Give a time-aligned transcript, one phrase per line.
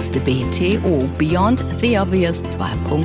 [0.00, 3.04] Ist BTO Beyond the Obvious 2.0,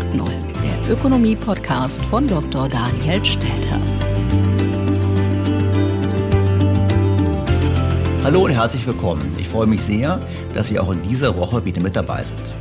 [0.64, 2.70] der Ökonomie-Podcast von Dr.
[2.70, 3.82] Daniel Stelter.
[8.24, 9.36] Hallo und herzlich willkommen.
[9.38, 10.22] Ich freue mich sehr,
[10.54, 12.54] dass Sie auch in dieser Woche wieder mit dabei sind.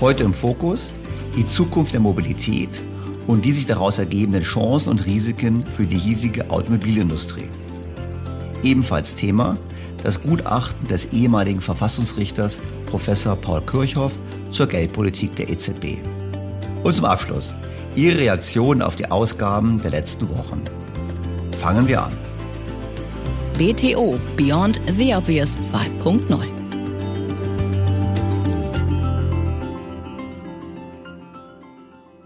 [0.00, 0.94] Heute im Fokus
[1.36, 2.82] die Zukunft der Mobilität
[3.26, 7.50] und die sich daraus ergebenden Chancen und Risiken für die hiesige Automobilindustrie.
[8.62, 9.58] Ebenfalls Thema
[10.02, 14.12] das Gutachten des ehemaligen Verfassungsrichters Professor Paul Kirchhoff
[14.50, 15.98] zur Geldpolitik der EZB.
[16.82, 17.54] Und zum Abschluss
[17.94, 20.62] Ihre Reaktion auf die Ausgaben der letzten Wochen.
[21.60, 22.12] Fangen wir an.
[23.58, 26.44] BTO Beyond the Obvious 2.0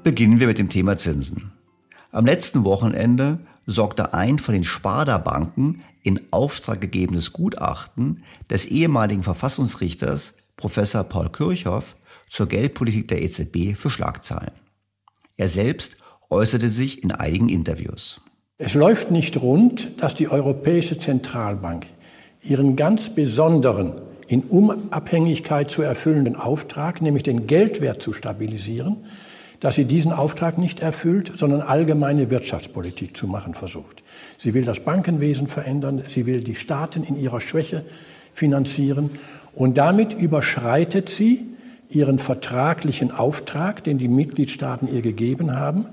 [0.02, 1.52] Beginnen wir mit dem Thema Zinsen.
[2.12, 10.34] Am letzten Wochenende sorgte ein von den Sparda-Banken in Auftrag gegebenes Gutachten des ehemaligen Verfassungsrichters
[10.56, 11.96] Professor Paul Kirchhoff
[12.28, 14.52] zur Geldpolitik der EZB für Schlagzeilen.
[15.36, 15.96] Er selbst
[16.30, 18.20] äußerte sich in einigen Interviews.
[18.58, 21.86] Es läuft nicht rund, dass die Europäische Zentralbank
[22.42, 23.94] ihren ganz besonderen,
[24.26, 29.04] in Unabhängigkeit zu erfüllenden Auftrag, nämlich den Geldwert zu stabilisieren,
[29.60, 34.02] dass sie diesen Auftrag nicht erfüllt, sondern allgemeine Wirtschaftspolitik zu machen versucht.
[34.36, 37.84] Sie will das Bankenwesen verändern, sie will die Staaten in ihrer Schwäche
[38.32, 39.10] finanzieren
[39.54, 41.46] und damit überschreitet sie
[41.88, 45.86] ihren vertraglichen Auftrag, den die Mitgliedstaaten ihr gegeben haben.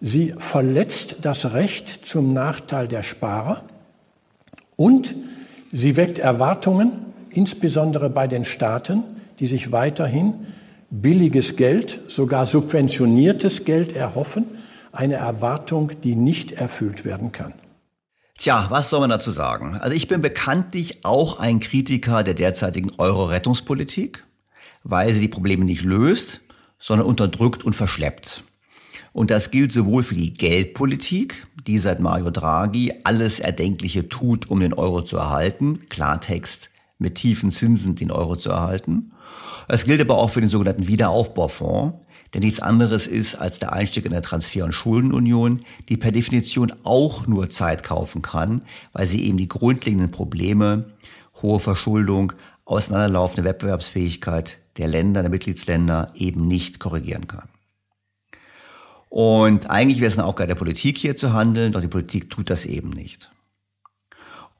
[0.00, 3.64] Sie verletzt das Recht zum Nachteil der Sparer
[4.76, 5.16] und
[5.72, 6.92] sie weckt Erwartungen,
[7.30, 9.02] insbesondere bei den Staaten,
[9.38, 10.34] die sich weiterhin
[10.90, 14.46] billiges Geld, sogar subventioniertes Geld erhoffen,
[14.92, 17.52] eine Erwartung, die nicht erfüllt werden kann.
[18.38, 19.76] Tja, was soll man dazu sagen?
[19.80, 24.24] Also ich bin bekanntlich auch ein Kritiker der derzeitigen Euro-Rettungspolitik,
[24.84, 26.40] weil sie die Probleme nicht löst,
[26.78, 28.44] sondern unterdrückt und verschleppt.
[29.12, 34.60] Und das gilt sowohl für die Geldpolitik, die seit Mario Draghi alles Erdenkliche tut, um
[34.60, 39.10] den Euro zu erhalten, Klartext mit tiefen Zinsen den Euro zu erhalten,
[39.68, 41.94] es gilt aber auch für den sogenannten Wiederaufbaufonds,
[42.34, 46.72] der nichts anderes ist als der Einstieg in der Transfer- und Schuldenunion, die per Definition
[46.84, 50.92] auch nur Zeit kaufen kann, weil sie eben die grundlegenden Probleme,
[51.40, 52.32] hohe Verschuldung,
[52.64, 57.48] auseinanderlaufende Wettbewerbsfähigkeit der Länder, der Mitgliedsländer eben nicht korrigieren kann.
[59.08, 62.50] Und eigentlich wäre es eine Aufgabe der Politik hier zu handeln, doch die Politik tut
[62.50, 63.30] das eben nicht.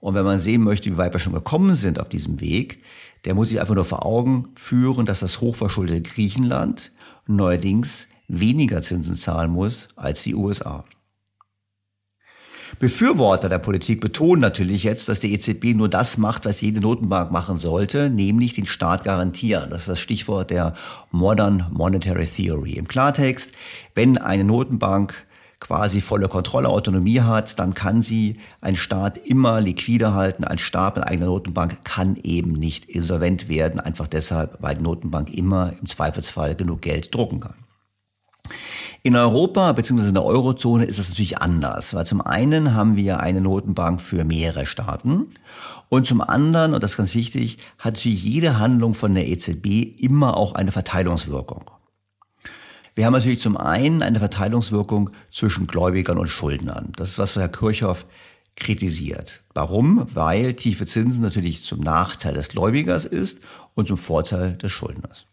[0.01, 2.83] Und wenn man sehen möchte, wie weit wir schon gekommen sind auf diesem Weg,
[3.25, 6.93] der muss sich einfach nur vor Augen führen, dass das hochverschuldete Griechenland
[7.29, 10.85] neuerdings weniger Zinsen zahlen muss als die USA.
[12.79, 17.33] Befürworter der Politik betonen natürlich jetzt, dass die EZB nur das macht, was jede Notenbank
[17.33, 19.71] machen sollte, nämlich den Staat garantieren.
[19.71, 20.75] Das ist das Stichwort der
[21.11, 22.73] Modern Monetary Theory.
[22.73, 23.53] Im Klartext,
[23.95, 25.27] wenn eine Notenbank
[25.61, 30.45] quasi volle Kontrolle, Autonomie hat, dann kann sie einen Staat immer liquide halten.
[30.45, 35.33] Ein Staat mit eigener Notenbank kann eben nicht insolvent werden, einfach deshalb, weil die Notenbank
[35.33, 37.57] immer im Zweifelsfall genug Geld drucken kann.
[39.03, 40.09] In Europa bzw.
[40.09, 44.25] in der Eurozone ist es natürlich anders, weil zum einen haben wir eine Notenbank für
[44.25, 45.29] mehrere Staaten
[45.89, 50.01] und zum anderen, und das ist ganz wichtig, hat natürlich jede Handlung von der EZB
[50.01, 51.71] immer auch eine Verteilungswirkung.
[52.99, 56.91] Wir haben natürlich zum einen eine Verteilungswirkung zwischen Gläubigern und Schuldnern.
[56.97, 58.07] Das ist was Herr Kirchhoff
[58.57, 59.45] kritisiert.
[59.55, 60.09] Warum?
[60.15, 63.39] Weil tiefe Zinsen natürlich zum Nachteil des Gläubigers ist
[63.75, 65.27] und zum Vorteil des Schuldners.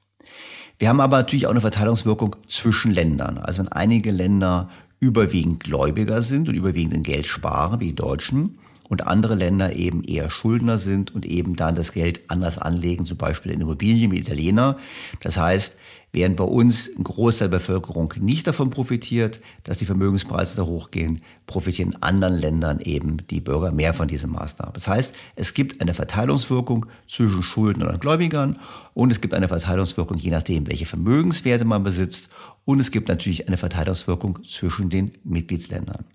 [0.77, 3.39] Wir haben aber natürlich auch eine Verteilungswirkung zwischen Ländern.
[3.39, 4.69] Also wenn einige Länder
[4.99, 10.03] überwiegend Gläubiger sind und überwiegend in Geld sparen, wie die Deutschen, und andere Länder eben
[10.03, 14.19] eher Schuldner sind und eben dann das Geld anders anlegen, zum Beispiel in Immobilien wie
[14.19, 14.77] Italiener.
[15.21, 15.75] Das heißt,
[16.15, 21.21] während bei uns ein Großteil der Bevölkerung nicht davon profitiert, dass die Vermögenspreise da hochgehen,
[21.45, 24.73] profitieren in anderen Ländern eben die Bürger mehr von diesen Maßnahmen.
[24.73, 28.57] Das heißt, es gibt eine Verteilungswirkung zwischen Schuldnern und Gläubigern
[28.93, 32.29] und es gibt eine Verteilungswirkung je nachdem, welche Vermögenswerte man besitzt
[32.63, 36.05] und es gibt natürlich eine Verteilungswirkung zwischen den Mitgliedsländern.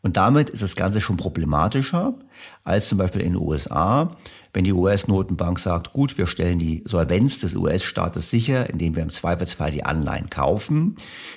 [0.00, 2.14] Und damit ist das Ganze schon problematischer
[2.64, 4.16] als zum Beispiel in den USA,
[4.52, 9.10] wenn die US-Notenbank sagt, gut, wir stellen die Solvenz des US-Staates sicher, indem wir im
[9.10, 10.96] Zweifelsfall die Anleihen kaufen,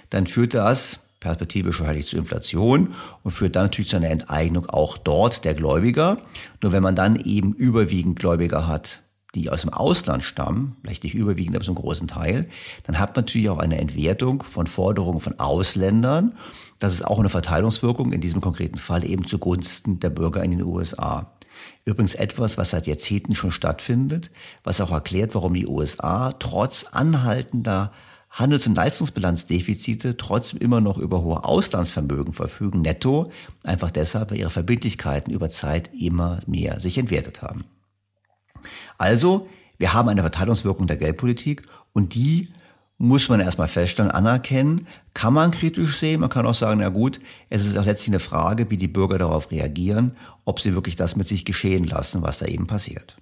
[0.10, 2.94] dann führt das perspektivisch wahrscheinlich zu Inflation
[3.24, 6.18] und führt dann natürlich zu einer Enteignung auch dort der Gläubiger.
[6.62, 9.02] Nur wenn man dann eben überwiegend Gläubiger hat,
[9.34, 12.48] die aus dem Ausland stammen, vielleicht nicht überwiegend, aber einen großen Teil,
[12.84, 16.38] dann hat man natürlich auch eine Entwertung von Forderungen von Ausländern.
[16.80, 20.64] Das ist auch eine Verteilungswirkung, in diesem konkreten Fall eben zugunsten der Bürger in den
[20.64, 21.34] USA.
[21.86, 24.32] Übrigens etwas, was seit Jahrzehnten schon stattfindet,
[24.64, 27.92] was auch erklärt, warum die USA trotz anhaltender
[28.30, 33.32] Handels- und Leistungsbilanzdefizite trotzdem immer noch über hohe Auslandsvermögen verfügen, netto,
[33.64, 37.64] einfach deshalb, weil ihre Verbindlichkeiten über Zeit immer mehr sich entwertet haben.
[38.98, 39.48] Also,
[39.78, 41.64] wir haben eine Verteilungswirkung der Geldpolitik
[41.94, 42.50] und die
[42.98, 47.20] muss man erstmal feststellen, anerkennen, kann man kritisch sehen, man kann auch sagen, na gut,
[47.50, 50.16] es ist auch letztlich eine Frage, wie die Bürger darauf reagieren,
[50.46, 53.18] ob sie wirklich das mit sich geschehen lassen, was da eben passiert.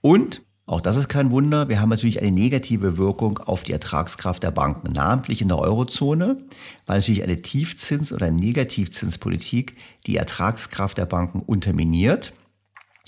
[0.00, 4.42] Und, auch das ist kein Wunder, wir haben natürlich eine negative Wirkung auf die Ertragskraft
[4.42, 6.38] der Banken, namentlich in der Eurozone,
[6.86, 9.76] weil natürlich eine Tiefzins- oder Negativzinspolitik
[10.06, 12.32] die Ertragskraft der Banken unterminiert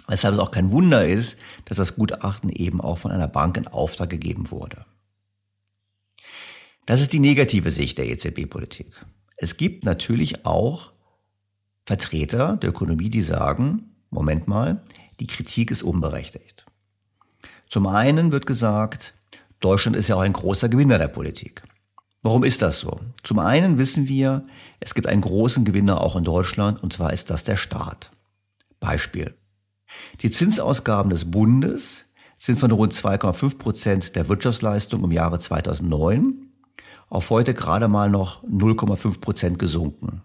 [0.09, 3.67] Weshalb es auch kein Wunder ist, dass das Gutachten eben auch von einer Bank in
[3.67, 4.86] Auftrag gegeben wurde.
[6.87, 8.93] Das ist die negative Sicht der EZB-Politik.
[9.37, 10.93] Es gibt natürlich auch
[11.85, 14.83] Vertreter der Ökonomie, die sagen, Moment mal,
[15.19, 16.65] die Kritik ist unberechtigt.
[17.69, 19.15] Zum einen wird gesagt,
[19.59, 21.63] Deutschland ist ja auch ein großer Gewinner der Politik.
[22.23, 23.01] Warum ist das so?
[23.25, 24.47] Zum einen wissen wir,
[24.79, 28.11] es gibt einen großen Gewinner auch in Deutschland, und zwar ist das der Staat.
[28.79, 29.35] Beispiel.
[30.23, 32.05] Die Zinsausgaben des Bundes
[32.37, 36.46] sind von rund 2,5 Prozent der Wirtschaftsleistung im Jahre 2009
[37.09, 40.23] auf heute gerade mal noch 0,5 Prozent gesunken.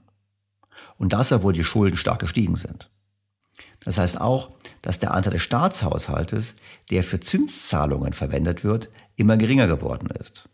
[0.97, 2.89] Und das, obwohl die Schulden stark gestiegen sind.
[3.79, 4.51] Das heißt auch,
[4.81, 6.55] dass der Anteil des Staatshaushaltes,
[6.89, 10.49] der für Zinszahlungen verwendet wird, immer geringer geworden ist.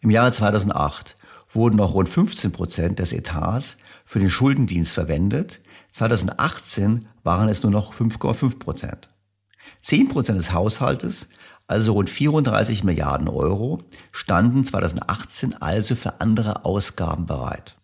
[0.00, 1.16] Im Jahre 2008
[1.52, 5.60] wurden noch rund 15 Prozent des Etats für den Schuldendienst verwendet.
[5.90, 9.08] 2018 waren es nur noch 5,5 Prozent.
[9.82, 11.28] 10 Prozent des Haushaltes,
[11.72, 13.78] also rund 34 Milliarden Euro,
[14.12, 17.76] standen 2018 also für andere Ausgaben bereit.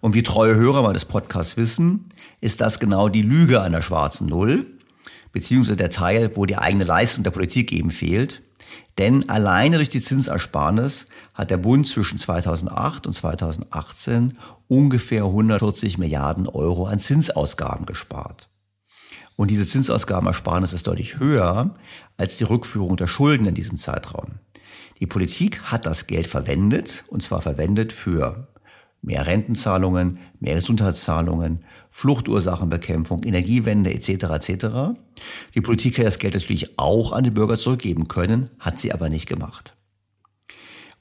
[0.00, 4.64] Und wie treue Hörer meines Podcasts wissen, ist das genau die Lüge einer schwarzen Null,
[5.32, 8.42] beziehungsweise der Teil, wo die eigene Leistung der Politik eben fehlt.
[8.96, 16.46] Denn alleine durch die Zinsersparnis hat der Bund zwischen 2008 und 2018 ungefähr 140 Milliarden
[16.46, 18.47] Euro an Zinsausgaben gespart.
[19.38, 21.76] Und diese Zinsausgabenersparnis ist deutlich höher
[22.16, 24.40] als die Rückführung der Schulden in diesem Zeitraum.
[24.98, 28.48] Die Politik hat das Geld verwendet, und zwar verwendet für
[29.00, 34.08] mehr Rentenzahlungen, mehr Gesundheitszahlungen, Fluchtursachenbekämpfung, Energiewende etc.
[34.08, 34.66] etc.
[35.54, 39.08] Die Politik hätte das Geld natürlich auch an die Bürger zurückgeben können, hat sie aber
[39.08, 39.76] nicht gemacht.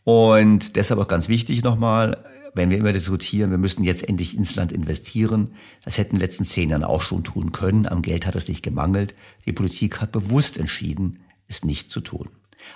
[0.04, 2.24] Und deshalb auch ganz wichtig nochmal,
[2.58, 5.54] wenn wir immer diskutieren, wir müssen jetzt endlich ins Land investieren,
[5.86, 7.88] das hätten in den letzten zehn Jahren auch schon tun können.
[7.88, 9.14] Am Geld hat es nicht gemangelt.
[9.46, 12.30] Die Politik hat bewusst entschieden, es nicht zu tun.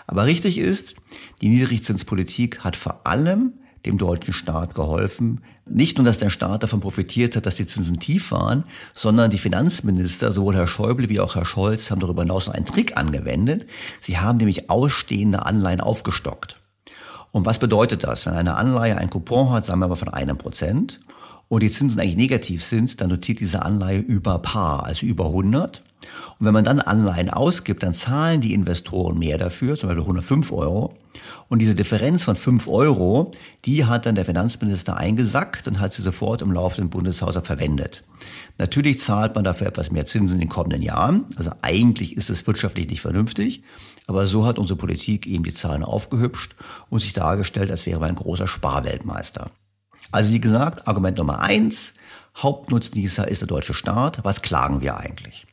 [0.08, 0.96] Aber richtig ist,
[1.42, 3.54] die Niedrigzinspolitik hat vor allem
[3.86, 5.42] dem deutschen Staat geholfen.
[5.68, 9.40] Nicht nur, dass der Staat davon profitiert hat, dass die Zinsen tief waren, sondern die
[9.40, 13.66] Finanzminister, sowohl Herr Schäuble wie auch Herr Scholz, haben darüber hinaus noch einen Trick angewendet.
[14.00, 16.61] Sie haben nämlich ausstehende Anleihen aufgestockt.
[17.32, 18.26] Und was bedeutet das?
[18.26, 21.00] Wenn eine Anleihe ein Coupon hat, sagen wir mal von einem Prozent,
[21.52, 25.84] und die Zinsen eigentlich negativ sind, dann notiert diese Anleihe über Paar, also über 100.
[26.40, 30.50] Und wenn man dann Anleihen ausgibt, dann zahlen die Investoren mehr dafür, zum Beispiel 105
[30.54, 30.94] Euro.
[31.50, 33.32] Und diese Differenz von 5 Euro,
[33.66, 38.06] die hat dann der Finanzminister eingesackt und hat sie sofort im laufenden Bundeshaushalt verwendet.
[38.58, 41.26] Natürlich zahlt man dafür etwas mehr Zinsen in den kommenden Jahren.
[41.36, 43.62] Also eigentlich ist es wirtschaftlich nicht vernünftig.
[44.08, 46.56] Aber so hat unsere Politik eben die Zahlen aufgehübscht
[46.90, 49.52] und sich dargestellt, als wäre man ein großer Sparweltmeister.
[50.12, 51.94] Also wie gesagt, Argument Nummer eins,
[52.38, 54.24] Hauptnutznießer ist der deutsche Staat.
[54.24, 55.46] Was klagen wir eigentlich?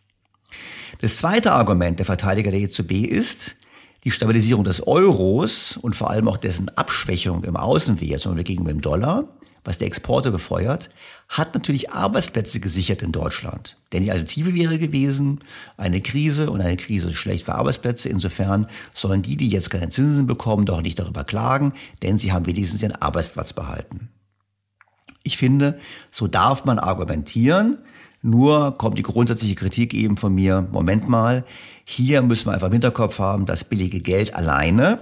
[1.01, 3.57] Das zweite Argument der Verteidiger der EZB ist,
[4.05, 8.81] die Stabilisierung des Euros und vor allem auch dessen Abschwächung im Außenwert, Beispiel gegenüber dem
[8.81, 9.25] Dollar,
[9.65, 10.89] was die Exporte befeuert,
[11.29, 13.77] hat natürlich Arbeitsplätze gesichert in Deutschland.
[13.93, 15.41] Denn die Alternative wäre gewesen,
[15.77, 18.09] eine Krise und eine Krise ist schlecht für Arbeitsplätze.
[18.09, 22.47] Insofern sollen die, die jetzt keine Zinsen bekommen, doch nicht darüber klagen, denn sie haben
[22.47, 24.09] wenigstens ihren Arbeitsplatz behalten.
[25.23, 25.79] Ich finde,
[26.11, 27.79] so darf man argumentieren.
[28.23, 31.45] Nur kommt die grundsätzliche Kritik eben von mir, Moment mal,
[31.85, 35.01] hier müssen wir einfach im Hinterkopf haben, das billige Geld alleine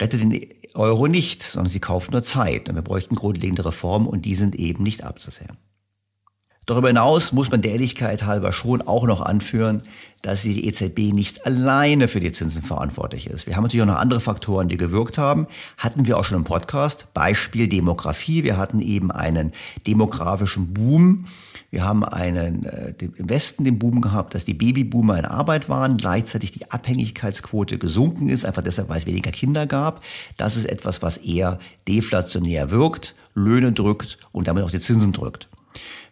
[0.00, 2.68] rettet den Euro nicht, sondern sie kauft nur Zeit.
[2.68, 5.56] Und wir bräuchten grundlegende Reformen und die sind eben nicht abzusehen.
[6.66, 9.82] Darüber hinaus muss man der Ehrlichkeit halber schon auch noch anführen,
[10.22, 13.46] dass die EZB nicht alleine für die Zinsen verantwortlich ist.
[13.46, 15.46] Wir haben natürlich auch noch andere Faktoren, die gewirkt haben.
[15.76, 17.06] Hatten wir auch schon im Podcast.
[17.14, 18.42] Beispiel Demografie.
[18.42, 19.52] Wir hatten eben einen
[19.86, 21.26] demografischen Boom.
[21.70, 25.98] Wir haben einen, äh, im Westen den Boom gehabt, dass die Babyboomer in Arbeit waren,
[25.98, 30.02] gleichzeitig die Abhängigkeitsquote gesunken ist, einfach deshalb, weil es weniger Kinder gab.
[30.36, 35.48] Das ist etwas, was eher deflationär wirkt, Löhne drückt und damit auch die Zinsen drückt.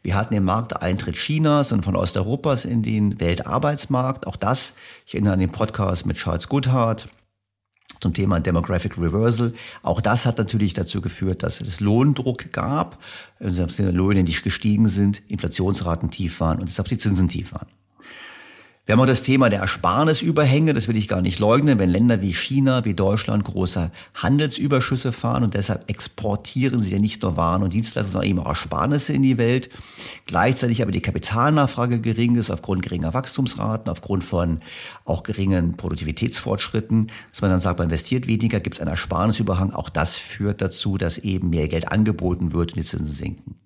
[0.07, 4.29] Wir hatten den Markteintritt Chinas und von Osteuropas in den Weltarbeitsmarkt.
[4.29, 4.73] Auch das,
[5.05, 7.09] ich erinnere an den Podcast mit Charles Goodhart
[7.99, 9.53] zum Thema Demographic Reversal.
[9.83, 13.03] Auch das hat natürlich dazu geführt, dass es Lohndruck gab,
[13.41, 17.67] also Löhne nicht gestiegen sind, Inflationsraten tief waren und deshalb die Zinsen tief waren.
[18.87, 22.23] Wir haben auch das Thema der Ersparnisüberhänge, das will ich gar nicht leugnen, wenn Länder
[22.23, 27.65] wie China, wie Deutschland große Handelsüberschüsse fahren und deshalb exportieren sie ja nicht nur Waren
[27.65, 29.71] und Dienstleistungen, sondern eben auch Ersparnisse in die Welt.
[30.27, 34.61] Gleichzeitig aber die Kapitalnachfrage gering ist aufgrund geringer Wachstumsraten, aufgrund von
[35.05, 39.73] auch geringen Produktivitätsfortschritten, dass man dann sagt, man investiert weniger, gibt es einen Ersparnisüberhang.
[39.73, 43.57] Auch das führt dazu, dass eben mehr Geld angeboten wird und die Zinsen sinken.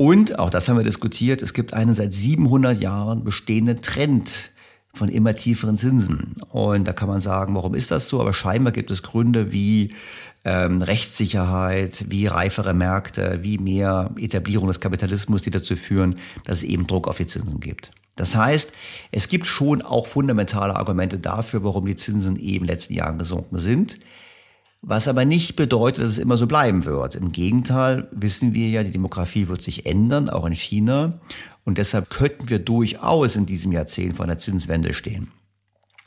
[0.00, 4.50] Und, auch das haben wir diskutiert, es gibt einen seit 700 Jahren bestehenden Trend
[4.94, 6.36] von immer tieferen Zinsen.
[6.48, 8.18] Und da kann man sagen, warum ist das so?
[8.18, 9.92] Aber scheinbar gibt es Gründe wie
[10.46, 16.16] ähm, Rechtssicherheit, wie reifere Märkte, wie mehr Etablierung des Kapitalismus, die dazu führen,
[16.46, 17.90] dass es eben Druck auf die Zinsen gibt.
[18.16, 18.72] Das heißt,
[19.12, 23.18] es gibt schon auch fundamentale Argumente dafür, warum die Zinsen eben in den letzten Jahren
[23.18, 23.98] gesunken sind.
[24.82, 27.14] Was aber nicht bedeutet, dass es immer so bleiben wird.
[27.14, 31.20] Im Gegenteil wissen wir ja, die Demografie wird sich ändern, auch in China.
[31.64, 35.30] Und deshalb könnten wir durchaus in diesem Jahrzehnt vor einer Zinswende stehen.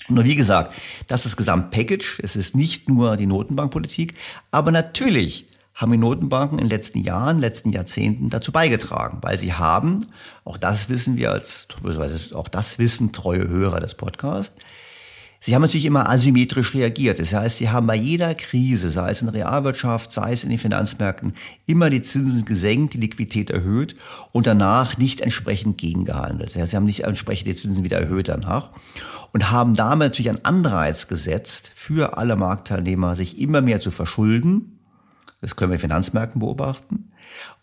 [0.10, 0.74] Nur wie gesagt,
[1.08, 2.20] das ist das Gesamtpackage.
[2.22, 4.16] Es ist nicht nur die Notenbankpolitik,
[4.52, 9.54] aber natürlich haben die Notenbanken in den letzten Jahren, letzten Jahrzehnten dazu beigetragen, weil sie
[9.54, 10.08] haben,
[10.46, 11.68] auch das wissen wir als,
[12.34, 14.56] auch das wissen treue Hörer des Podcasts,
[15.46, 17.20] Sie haben natürlich immer asymmetrisch reagiert.
[17.20, 20.50] Das heißt, Sie haben bei jeder Krise, sei es in der Realwirtschaft, sei es in
[20.50, 21.34] den Finanzmärkten,
[21.66, 23.98] immer die Zinsen gesenkt, die Liquidität erhöht
[24.32, 26.52] und danach nicht entsprechend gegengehandelt.
[26.52, 28.70] Das heißt, Sie haben nicht entsprechend die Zinsen wieder erhöht danach
[29.34, 34.80] und haben damit natürlich einen Anreiz gesetzt für alle Marktteilnehmer, sich immer mehr zu verschulden.
[35.42, 37.12] Das können wir in Finanzmärkten beobachten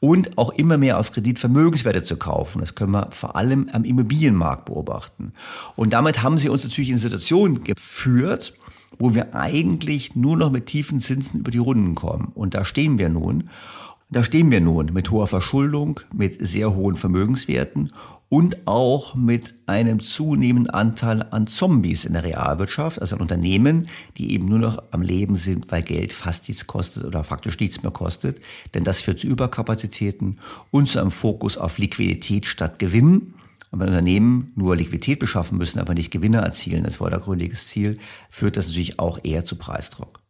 [0.01, 2.61] und auch immer mehr auf Kredit Vermögenswerte zu kaufen.
[2.61, 5.33] Das können wir vor allem am Immobilienmarkt beobachten.
[5.77, 8.55] Und damit haben sie uns natürlich in eine Situation geführt,
[8.99, 12.33] wo wir eigentlich nur noch mit tiefen Zinsen über die Runden kommen.
[12.35, 13.51] Und da stehen wir nun.
[14.13, 17.93] Da stehen wir nun mit hoher Verschuldung, mit sehr hohen Vermögenswerten
[18.31, 24.33] und auch mit einem zunehmenden Anteil an Zombies in der Realwirtschaft, also an Unternehmen, die
[24.33, 27.93] eben nur noch am Leben sind, weil Geld fast nichts kostet oder faktisch nichts mehr
[27.93, 28.41] kostet.
[28.73, 30.39] Denn das führt zu Überkapazitäten
[30.71, 33.35] und zu einem Fokus auf Liquidität statt Gewinn.
[33.73, 37.99] Und wenn Unternehmen nur Liquidität beschaffen müssen, aber nicht Gewinne erzielen, das vordergründiges Ziel,
[38.31, 40.21] führt das natürlich auch eher zu Preisdruck.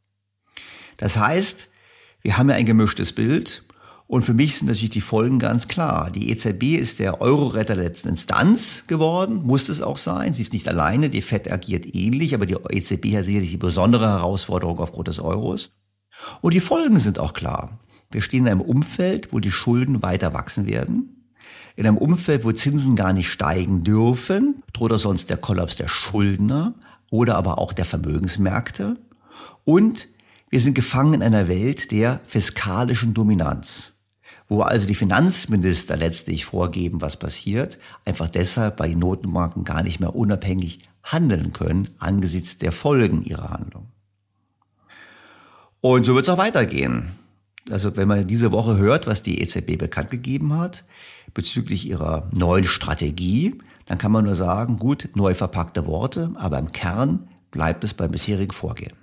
[0.96, 1.68] Das heißt,
[2.22, 3.62] Wir haben ja ein gemischtes Bild.
[4.10, 6.10] Und für mich sind natürlich die Folgen ganz klar.
[6.10, 10.34] Die EZB ist der Euro-Retter der letzten Instanz geworden, muss es auch sein.
[10.34, 14.08] Sie ist nicht alleine, die FED agiert ähnlich, aber die EZB hat sicherlich die besondere
[14.08, 15.70] Herausforderung aufgrund des Euros.
[16.40, 17.78] Und die Folgen sind auch klar.
[18.10, 21.30] Wir stehen in einem Umfeld, wo die Schulden weiter wachsen werden.
[21.76, 25.86] In einem Umfeld, wo Zinsen gar nicht steigen dürfen, droht auch sonst der Kollaps der
[25.86, 26.74] Schuldner
[27.12, 28.96] oder aber auch der Vermögensmärkte.
[29.62, 30.08] Und
[30.48, 33.89] wir sind gefangen in einer Welt der fiskalischen Dominanz
[34.50, 40.00] wo also die Finanzminister letztlich vorgeben, was passiert, einfach deshalb, weil die Notenbanken gar nicht
[40.00, 43.86] mehr unabhängig handeln können angesichts der Folgen ihrer Handlung.
[45.80, 47.12] Und so wird es auch weitergehen.
[47.70, 50.84] Also wenn man diese Woche hört, was die EZB bekannt gegeben hat
[51.32, 53.54] bezüglich ihrer neuen Strategie,
[53.86, 58.10] dann kann man nur sagen, gut, neu verpackte Worte, aber im Kern bleibt es beim
[58.10, 58.94] bisherigen Vorgehen.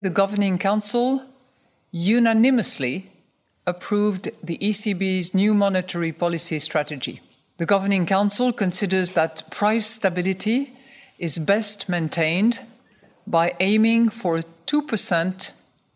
[0.00, 1.20] The Governing Council
[1.92, 3.04] unanimously
[3.66, 7.20] approved the ECB's new monetary policy strategy.
[7.58, 10.72] The Governing Council considers that price stability
[11.18, 12.60] is best maintained
[13.26, 15.52] by aiming for a 2%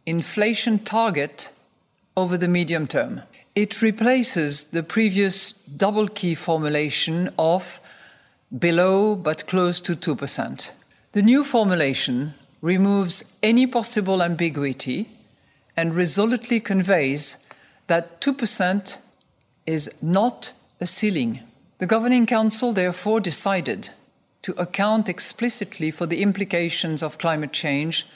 [0.06, 1.50] inflation target
[2.16, 3.22] over the medium term.
[3.54, 7.80] It replaces the previous double key formulation of
[8.56, 10.70] below but close to 2%.
[11.12, 15.08] The new formulation removes any possible ambiguity
[15.76, 17.46] and resolutely conveys
[17.90, 18.98] that 2%
[19.66, 21.40] is not a ceiling.
[21.78, 23.90] The Governing Council therefore decided
[24.42, 28.06] to account explicitly for the implications of climate change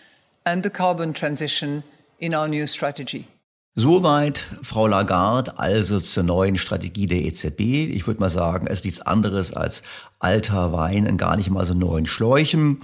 [0.46, 1.82] and the carbon transition
[2.20, 3.26] in our new strategy.
[3.76, 7.90] Soweit Frau Lagarde also zur neuen Strategie der EZB.
[7.92, 9.82] Ich würde mal sagen, es ist nichts anderes als
[10.20, 12.82] alter Wein in gar nicht mal so neuen Schläuchen.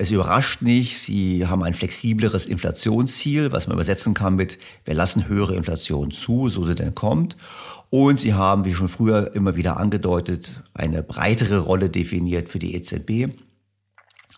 [0.00, 5.28] Es überrascht nicht, sie haben ein flexibleres Inflationsziel, was man übersetzen kann mit, wir lassen
[5.28, 7.36] höhere Inflation zu, so sie denn kommt.
[7.90, 12.74] Und sie haben, wie schon früher immer wieder angedeutet, eine breitere Rolle definiert für die
[12.76, 13.28] EZB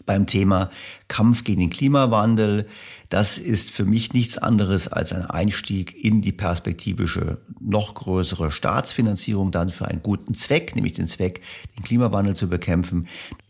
[0.06, 0.71] beim Thema
[1.09, 2.66] Kampf gegen den Klimawandel.
[3.09, 9.50] Das ist für mich nichts anderes als ein Einstieg in die perspektivische noch größere Staatsfinanzierung
[9.50, 11.42] dann für einen guten Zweck, nämlich den Zweck,
[11.76, 13.07] den Klimawandel zu bekämpfen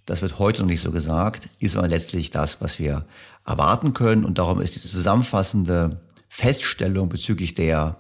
[0.07, 3.07] das wird heute noch nicht so gesagt, ist aber letztlich das, was wir
[3.47, 4.25] erwarten können.
[4.25, 7.97] Und darum ist diese zusammenfassende Feststellung bezüglich der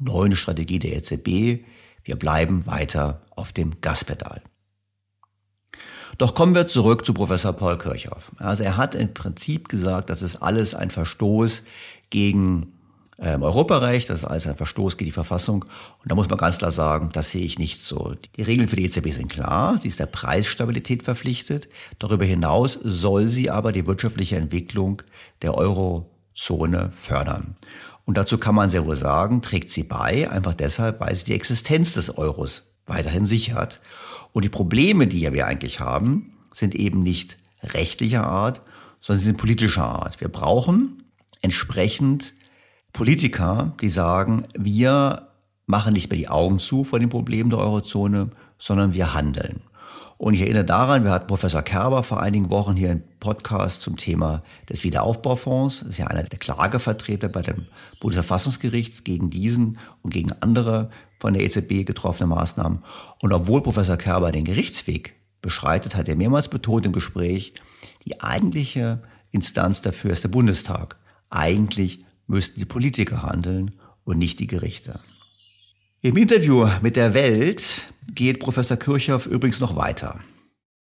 [0.00, 1.64] neuen Strategie der EZB,
[2.04, 4.42] wir bleiben weiter auf dem Gaspedal.
[6.18, 8.32] Doch kommen wir zurück zu Professor Paul Kirchhoff.
[8.38, 11.62] Also er hat im Prinzip gesagt, das ist alles ein Verstoß
[12.08, 12.72] gegen
[13.18, 15.64] ähm, Europarecht, das ist alles ein Verstoß gegen die Verfassung.
[15.64, 18.14] Und da muss man ganz klar sagen, das sehe ich nicht so.
[18.36, 21.68] Die Regeln für die EZB sind klar, sie ist der Preisstabilität verpflichtet.
[21.98, 25.02] Darüber hinaus soll sie aber die wirtschaftliche Entwicklung
[25.42, 27.56] der Eurozone fördern.
[28.06, 31.34] Und dazu kann man sehr wohl sagen, trägt sie bei, einfach deshalb, weil sie die
[31.34, 33.80] Existenz des Euros weiterhin sichert.
[34.36, 38.60] Und die Probleme, die wir eigentlich haben, sind eben nicht rechtlicher Art,
[39.00, 40.20] sondern sie sind politischer Art.
[40.20, 41.04] Wir brauchen
[41.40, 42.34] entsprechend
[42.92, 45.28] Politiker, die sagen, wir
[45.64, 49.62] machen nicht mehr die Augen zu vor den Problemen der Eurozone, sondern wir handeln.
[50.18, 53.96] Und ich erinnere daran, wir hatten Professor Kerber vor einigen Wochen hier einen Podcast zum
[53.96, 55.80] Thema des Wiederaufbaufonds.
[55.80, 57.66] Das ist ja einer der Klagevertreter bei dem
[58.00, 62.82] Bundesverfassungsgericht gegen diesen und gegen andere von der EZB getroffene Maßnahmen.
[63.20, 67.52] Und obwohl Professor Kerber den Gerichtsweg beschreitet, hat er mehrmals betont im Gespräch,
[68.06, 69.02] die eigentliche
[69.32, 70.96] Instanz dafür ist der Bundestag.
[71.28, 73.72] Eigentlich müssten die Politiker handeln
[74.04, 75.00] und nicht die Gerichte.
[76.02, 80.20] Im Interview mit der Welt geht Professor Kirchhoff übrigens noch weiter.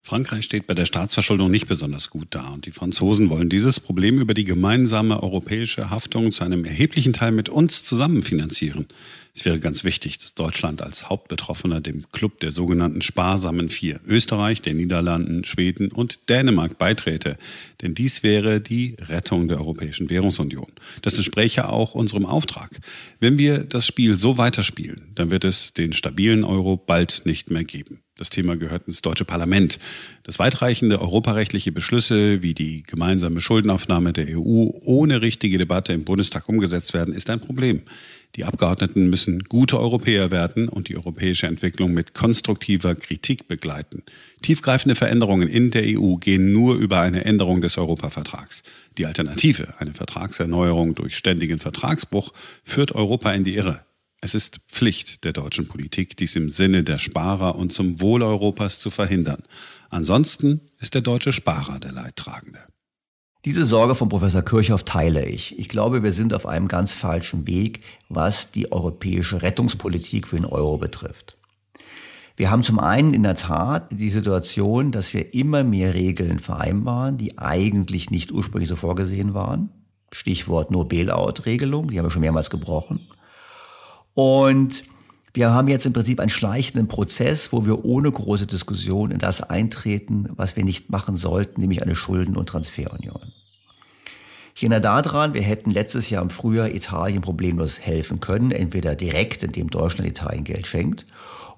[0.04, 4.18] Frankreich steht bei der Staatsverschuldung nicht besonders gut da und die Franzosen wollen dieses Problem
[4.18, 8.86] über die gemeinsame europäische Haftung zu einem erheblichen Teil mit uns zusammen finanzieren.
[9.34, 14.60] Es wäre ganz wichtig, dass Deutschland als Hauptbetroffener dem Club der sogenannten sparsamen Vier Österreich,
[14.60, 17.38] den Niederlanden, Schweden und Dänemark beiträte.
[17.80, 20.70] Denn dies wäre die Rettung der Europäischen Währungsunion.
[21.02, 22.80] Das entspräche auch unserem Auftrag.
[23.20, 27.64] Wenn wir das Spiel so weiterspielen, dann wird es den stabilen Euro bald nicht mehr
[27.64, 28.02] geben.
[28.22, 29.80] Das Thema gehört ins deutsche Parlament.
[30.22, 36.48] Das weitreichende europarechtliche Beschlüsse wie die gemeinsame Schuldenaufnahme der EU ohne richtige Debatte im Bundestag
[36.48, 37.82] umgesetzt werden, ist ein Problem.
[38.36, 44.04] Die Abgeordneten müssen gute Europäer werden und die europäische Entwicklung mit konstruktiver Kritik begleiten.
[44.40, 48.62] Tiefgreifende Veränderungen in der EU gehen nur über eine Änderung des Europavertrags.
[48.98, 52.32] Die Alternative, eine Vertragserneuerung durch ständigen Vertragsbruch,
[52.62, 53.80] führt Europa in die Irre.
[54.24, 58.78] Es ist Pflicht der deutschen Politik, dies im Sinne der Sparer und zum Wohl Europas
[58.78, 59.42] zu verhindern.
[59.90, 62.60] Ansonsten ist der deutsche Sparer der Leidtragende.
[63.44, 65.58] Diese Sorge von Professor Kirchhoff teile ich.
[65.58, 70.44] Ich glaube, wir sind auf einem ganz falschen Weg, was die europäische Rettungspolitik für den
[70.44, 71.36] Euro betrifft.
[72.36, 77.16] Wir haben zum einen in der Tat die Situation, dass wir immer mehr Regeln vereinbaren,
[77.16, 79.70] die eigentlich nicht ursprünglich so vorgesehen waren.
[80.12, 83.00] Stichwort No Bailout-Regelung, die haben wir schon mehrmals gebrochen.
[84.14, 84.84] Und
[85.34, 89.42] wir haben jetzt im Prinzip einen schleichenden Prozess, wo wir ohne große Diskussion in das
[89.42, 93.32] eintreten, was wir nicht machen sollten, nämlich eine Schulden- und Transferunion.
[94.54, 99.42] Ich erinnere daran, wir hätten letztes Jahr im Frühjahr Italien problemlos helfen können, entweder direkt,
[99.42, 101.06] indem Deutschland Italien Geld schenkt,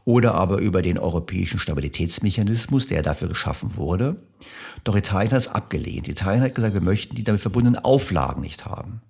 [0.05, 4.17] oder aber über den europäischen Stabilitätsmechanismus, der dafür geschaffen wurde.
[4.85, 6.07] Doch Italien hat es abgelehnt.
[6.07, 9.01] Italien hat gesagt, wir möchten die damit verbundenen Auflagen nicht haben.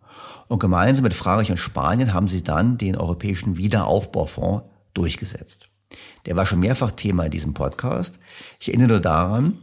[0.48, 5.68] Und gemeinsam mit Frankreich und Spanien haben sie dann den Europäischen Wiederaufbaufonds durchgesetzt.
[6.26, 8.18] Der war schon mehrfach Thema in diesem Podcast.
[8.60, 9.58] Ich erinnere nur daran,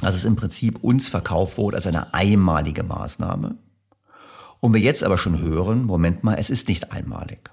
[0.00, 3.56] dass es im Prinzip uns verkauft wurde als eine einmalige Maßnahme.
[4.60, 7.50] Und wir jetzt aber schon hören, Moment mal, es ist nicht einmalig.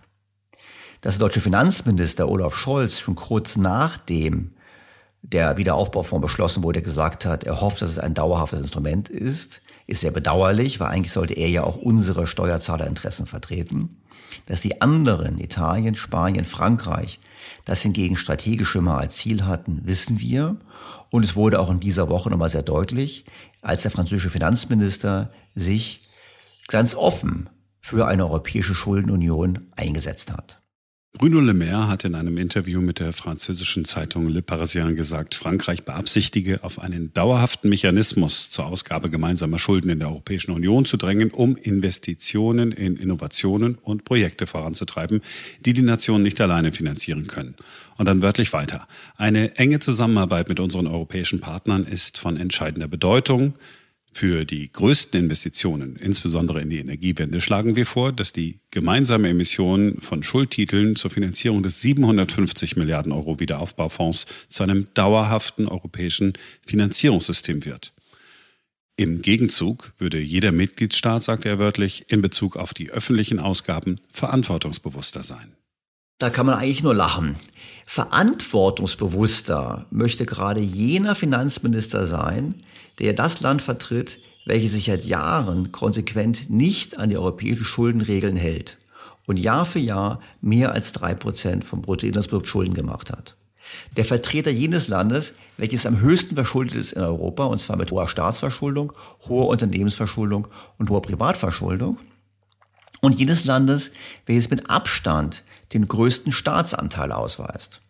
[1.02, 4.52] Dass der deutsche Finanzminister Olaf Scholz schon kurz nachdem
[5.22, 10.02] der Wiederaufbaufonds beschlossen wurde, gesagt hat, er hofft, dass es ein dauerhaftes Instrument ist, ist
[10.02, 14.02] sehr bedauerlich, weil eigentlich sollte er ja auch unsere Steuerzahlerinteressen vertreten.
[14.46, 17.20] Dass die anderen, Italien, Spanien, Frankreich,
[17.66, 20.58] das hingegen strategisch mal als Ziel hatten, wissen wir.
[21.10, 23.26] Und es wurde auch in dieser Woche nochmal sehr deutlich,
[23.62, 26.02] als der französische Finanzminister sich
[26.68, 27.50] ganz offen
[27.82, 30.59] für eine europäische Schuldenunion eingesetzt hat.
[31.20, 35.84] Bruno Le Maire hat in einem Interview mit der französischen Zeitung Le Parisien gesagt, Frankreich
[35.84, 41.32] beabsichtige, auf einen dauerhaften Mechanismus zur Ausgabe gemeinsamer Schulden in der Europäischen Union zu drängen,
[41.32, 45.20] um Investitionen in Innovationen und Projekte voranzutreiben,
[45.66, 47.56] die die Nationen nicht alleine finanzieren können.
[47.98, 48.88] Und dann wörtlich weiter.
[49.18, 53.56] Eine enge Zusammenarbeit mit unseren europäischen Partnern ist von entscheidender Bedeutung.
[54.12, 59.98] Für die größten Investitionen, insbesondere in die Energiewende, schlagen wir vor, dass die gemeinsame Emission
[60.00, 66.34] von Schuldtiteln zur Finanzierung des 750 Milliarden Euro Wiederaufbaufonds zu einem dauerhaften europäischen
[66.66, 67.94] Finanzierungssystem wird.
[68.98, 75.24] Im Gegenzug würde jeder Mitgliedstaat, sagt er wörtlich, in Bezug auf die öffentlichen Ausgaben verantwortungsbewusster
[75.24, 75.54] sein.
[76.18, 77.38] Da kann man eigentlich nur lachen.
[77.86, 82.56] Verantwortungsbewusster möchte gerade jener Finanzminister sein,
[83.00, 88.78] der das Land vertritt, welches sich seit Jahren konsequent nicht an die europäischen Schuldenregeln hält
[89.28, 93.36] und Jahr für Jahr mehr als drei Prozent vom Bruttoinlandsprodukt Schulden gemacht hat.
[93.96, 98.08] Der Vertreter jenes Landes, welches am höchsten verschuldet ist in Europa, und zwar mit hoher
[98.08, 98.94] Staatsverschuldung,
[99.28, 100.48] hoher Unternehmensverschuldung
[100.80, 102.00] und hoher Privatverschuldung,
[103.02, 103.92] und jenes Landes,
[104.26, 107.82] welches mit Abstand den größten Staatsanteil ausweist.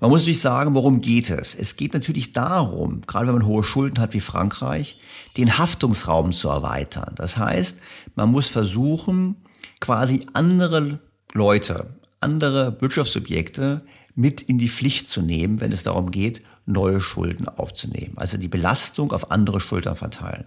[0.00, 1.54] Man muss natürlich sagen, worum geht es?
[1.54, 4.98] Es geht natürlich darum, gerade wenn man hohe Schulden hat wie Frankreich,
[5.36, 7.14] den Haftungsraum zu erweitern.
[7.16, 7.78] Das heißt,
[8.14, 9.36] man muss versuchen,
[9.80, 11.00] quasi andere
[11.32, 13.82] Leute, andere Wirtschaftssubjekte
[14.14, 18.14] mit in die Pflicht zu nehmen, wenn es darum geht, neue Schulden aufzunehmen.
[18.16, 20.46] Also die Belastung auf andere Schultern verteilen.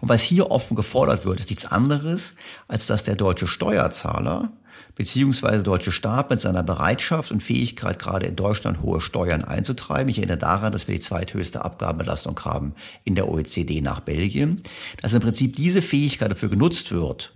[0.00, 2.34] Und was hier offen gefordert wird, ist nichts anderes,
[2.68, 4.52] als dass der deutsche Steuerzahler
[5.00, 10.10] beziehungsweise deutsche Staat mit seiner Bereitschaft und Fähigkeit, gerade in Deutschland hohe Steuern einzutreiben.
[10.10, 14.60] Ich erinnere daran, dass wir die zweithöchste Abgabenbelastung haben in der OECD nach Belgien,
[15.00, 17.34] dass im Prinzip diese Fähigkeit dafür genutzt wird,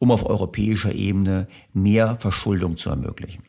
[0.00, 3.44] um auf europäischer Ebene mehr Verschuldung zu ermöglichen.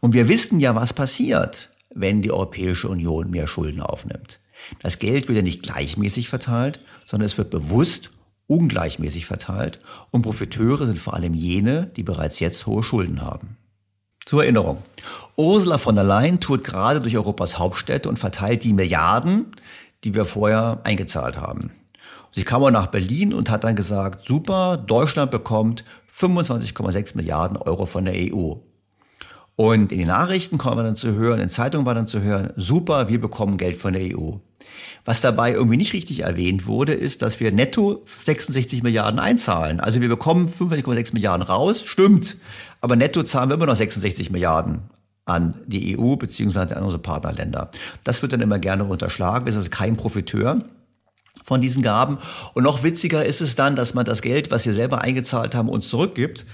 [0.00, 4.40] Und wir wissen ja, was passiert, wenn die Europäische Union mehr Schulden aufnimmt.
[4.82, 8.10] Das Geld wird ja nicht gleichmäßig verteilt, sondern es wird bewusst
[8.46, 9.80] ungleichmäßig verteilt
[10.10, 13.56] und Profiteure sind vor allem jene, die bereits jetzt hohe Schulden haben.
[14.24, 14.82] Zur Erinnerung.
[15.36, 19.52] Ursula von der Leyen tourt gerade durch Europas Hauptstädte und verteilt die Milliarden,
[20.02, 21.72] die wir vorher eingezahlt haben.
[22.32, 27.86] Sie kam auch nach Berlin und hat dann gesagt, super, Deutschland bekommt 25,6 Milliarden Euro
[27.86, 28.54] von der EU.
[29.56, 32.52] Und in den Nachrichten kommen wir dann zu hören, in Zeitungen war dann zu hören,
[32.56, 34.38] super, wir bekommen Geld von der EU.
[35.04, 39.78] Was dabei irgendwie nicht richtig erwähnt wurde, ist, dass wir netto 66 Milliarden einzahlen.
[39.80, 42.36] Also wir bekommen 25,6 Milliarden raus, stimmt.
[42.80, 44.82] Aber netto zahlen wir immer noch 66 Milliarden
[45.26, 47.70] an die EU beziehungsweise an unsere Partnerländer.
[48.02, 49.46] Das wird dann immer gerne unterschlagen.
[49.46, 50.64] Das ist also kein Profiteur
[51.44, 52.18] von diesen Gaben.
[52.54, 55.68] Und noch witziger ist es dann, dass man das Geld, was wir selber eingezahlt haben,
[55.68, 56.44] uns zurückgibt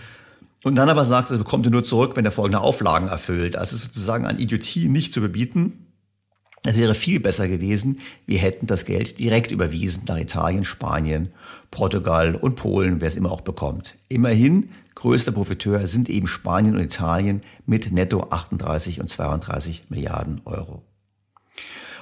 [0.62, 3.56] und dann aber sagt, das bekommt ihr nur zurück, wenn er folgende Auflagen erfüllt.
[3.56, 5.86] Also sozusagen an Idiotie nicht zu bebieten.
[6.62, 11.32] Es wäre viel besser gewesen, wir hätten das Geld direkt überwiesen nach Italien, Spanien,
[11.70, 13.94] Portugal und Polen, wer es immer auch bekommt.
[14.08, 20.82] Immerhin, größter Profiteur sind eben Spanien und Italien mit netto 38 und 32 Milliarden Euro.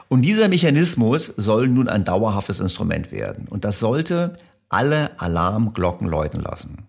[0.09, 3.47] Und dieser Mechanismus soll nun ein dauerhaftes Instrument werden.
[3.47, 6.89] Und das sollte alle Alarmglocken läuten lassen.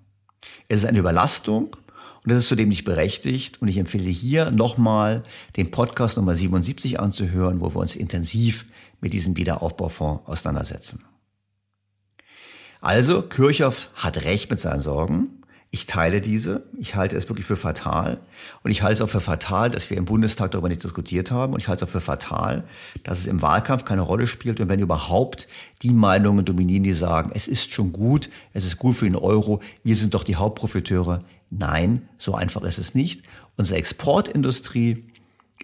[0.69, 1.75] Es ist eine Überlastung
[2.23, 3.60] und es ist zudem nicht berechtigt.
[3.60, 5.23] Und ich empfehle hier nochmal
[5.58, 8.65] den Podcast Nummer 77 anzuhören, wo wir uns intensiv
[9.01, 11.03] mit diesem Wiederaufbaufonds auseinandersetzen.
[12.82, 15.38] Also, Kirchhoff hat recht mit seinen Sorgen.
[15.71, 16.63] Ich teile diese.
[16.79, 18.19] Ich halte es wirklich für fatal.
[18.63, 21.53] Und ich halte es auch für fatal, dass wir im Bundestag darüber nicht diskutiert haben.
[21.53, 22.63] Und ich halte es auch für fatal,
[23.03, 24.60] dass es im Wahlkampf keine Rolle spielt.
[24.60, 25.47] Und wenn überhaupt
[25.84, 29.62] die Meinungen dominieren, die sagen, es ist schon gut, es ist gut für den Euro,
[29.84, 31.23] wir sind doch die Hauptprofiteure.
[31.51, 33.21] Nein, so einfach ist es nicht.
[33.55, 35.05] Unsere Exportindustrie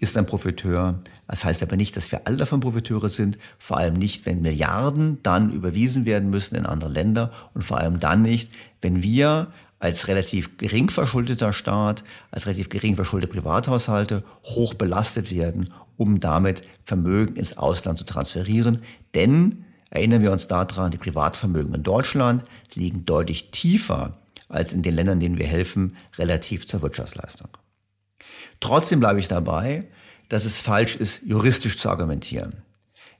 [0.00, 1.00] ist ein Profiteur.
[1.26, 5.18] Das heißt aber nicht, dass wir alle davon Profiteure sind, vor allem nicht, wenn Milliarden
[5.22, 8.50] dann überwiesen werden müssen in andere Länder und vor allem dann nicht,
[8.82, 15.72] wenn wir als relativ gering verschuldeter Staat, als relativ gering verschuldete Privathaushalte hoch belastet werden,
[15.96, 18.82] um damit Vermögen ins Ausland zu transferieren.
[19.14, 24.16] Denn erinnern wir uns daran, die Privatvermögen in Deutschland liegen deutlich tiefer
[24.48, 27.48] als in den Ländern, denen wir helfen, relativ zur Wirtschaftsleistung.
[28.60, 29.86] Trotzdem bleibe ich dabei,
[30.28, 32.62] dass es falsch ist, juristisch zu argumentieren.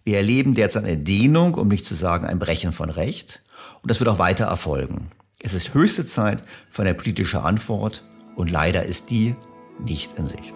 [0.05, 3.43] Wir erleben derzeit eine Dehnung, um nicht zu sagen ein Brechen von Recht.
[3.83, 5.11] Und das wird auch weiter erfolgen.
[5.47, 8.03] Es ist höchste Zeit für eine politische Antwort
[8.35, 9.37] und leider ist die
[9.79, 10.55] nicht in Sicht.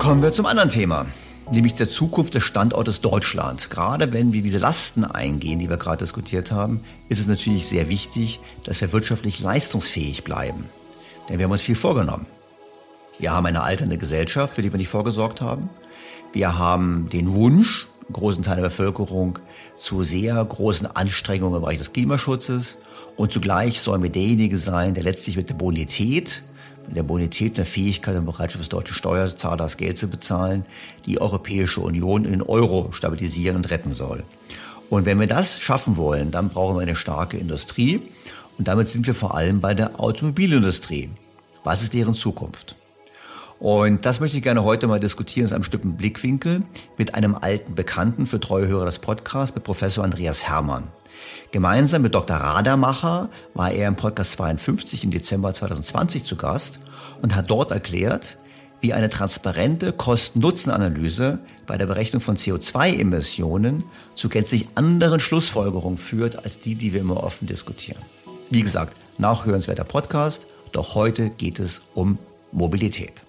[0.00, 1.06] Kommen wir zum anderen Thema,
[1.52, 3.70] nämlich der Zukunft des Standortes Deutschland.
[3.70, 7.88] Gerade wenn wir diese Lasten eingehen, die wir gerade diskutiert haben, ist es natürlich sehr
[7.88, 10.64] wichtig, dass wir wirtschaftlich leistungsfähig bleiben.
[11.28, 12.26] Denn wir haben uns viel vorgenommen.
[13.20, 15.70] Wir haben eine alternde Gesellschaft, für die wir nicht vorgesorgt haben.
[16.32, 19.38] Wir haben den Wunsch, großen Teil der Bevölkerung,
[19.76, 22.78] zu sehr großen Anstrengungen im Bereich des Klimaschutzes
[23.16, 26.42] und zugleich sollen wir derjenige sein, der letztlich mit der Bonität,
[26.86, 30.64] mit der Bonität der Fähigkeit und Bereitschaft des deutschen Steuerzahlers Geld zu bezahlen,
[31.04, 34.22] die Europäische Union in den Euro stabilisieren und retten soll.
[34.88, 38.00] Und wenn wir das schaffen wollen, dann brauchen wir eine starke Industrie
[38.58, 41.10] und damit sind wir vor allem bei der Automobilindustrie.
[41.64, 42.76] Was ist deren Zukunft?
[43.58, 46.62] Und das möchte ich gerne heute mal diskutieren aus einem bestimmten Blickwinkel
[46.98, 50.90] mit einem alten Bekannten für treue Hörer des Podcasts, mit Professor Andreas Hermann.
[51.52, 52.36] Gemeinsam mit Dr.
[52.36, 56.78] Radamacher war er im Podcast 52 im Dezember 2020 zu Gast
[57.22, 58.36] und hat dort erklärt,
[58.80, 66.60] wie eine transparente Kosten-Nutzen-Analyse bei der Berechnung von CO2-Emissionen zu gänzlich anderen Schlussfolgerungen führt als
[66.60, 68.02] die, die wir immer offen diskutieren.
[68.50, 72.18] Wie gesagt, nachhörenswerter Podcast, doch heute geht es um
[72.52, 73.25] Mobilität.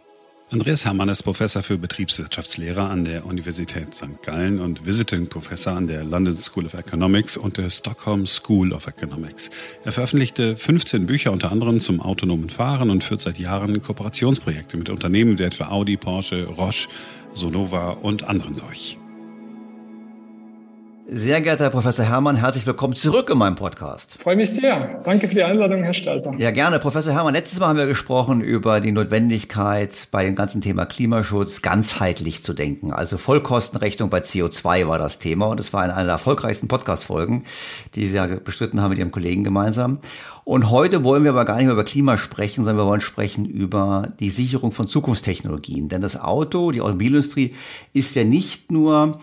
[0.49, 4.23] Andreas Hermann ist Professor für Betriebswirtschaftslehre an der Universität St.
[4.23, 8.87] Gallen und Visiting Professor an der London School of Economics und der Stockholm School of
[8.87, 9.49] Economics.
[9.83, 14.89] Er veröffentlichte 15 Bücher unter anderem zum autonomen Fahren und führt seit Jahren Kooperationsprojekte mit
[14.89, 16.87] Unternehmen wie etwa Audi, Porsche, Roche,
[17.33, 18.97] Sonova und anderen durch.
[21.09, 24.17] Sehr geehrter Herr Professor Hermann, herzlich willkommen zurück in meinem Podcast.
[24.21, 24.99] Freue mich sehr.
[25.05, 26.33] Danke für die Einladung, Herr Stalter.
[26.37, 26.79] Ja, gerne.
[26.79, 31.61] Professor Hermann, letztes Mal haben wir gesprochen über die Notwendigkeit, bei dem ganzen Thema Klimaschutz
[31.61, 32.91] ganzheitlich zu denken.
[32.91, 37.45] Also Vollkostenrechnung bei CO2 war das Thema und es war eine der erfolgreichsten Podcast-Folgen,
[37.95, 39.99] die Sie ja bestritten haben mit Ihrem Kollegen gemeinsam.
[40.43, 43.45] Und heute wollen wir aber gar nicht mehr über Klima sprechen, sondern wir wollen sprechen
[43.45, 45.87] über die Sicherung von Zukunftstechnologien.
[45.87, 47.53] Denn das Auto, die Automobilindustrie
[47.93, 49.19] ist ja nicht nur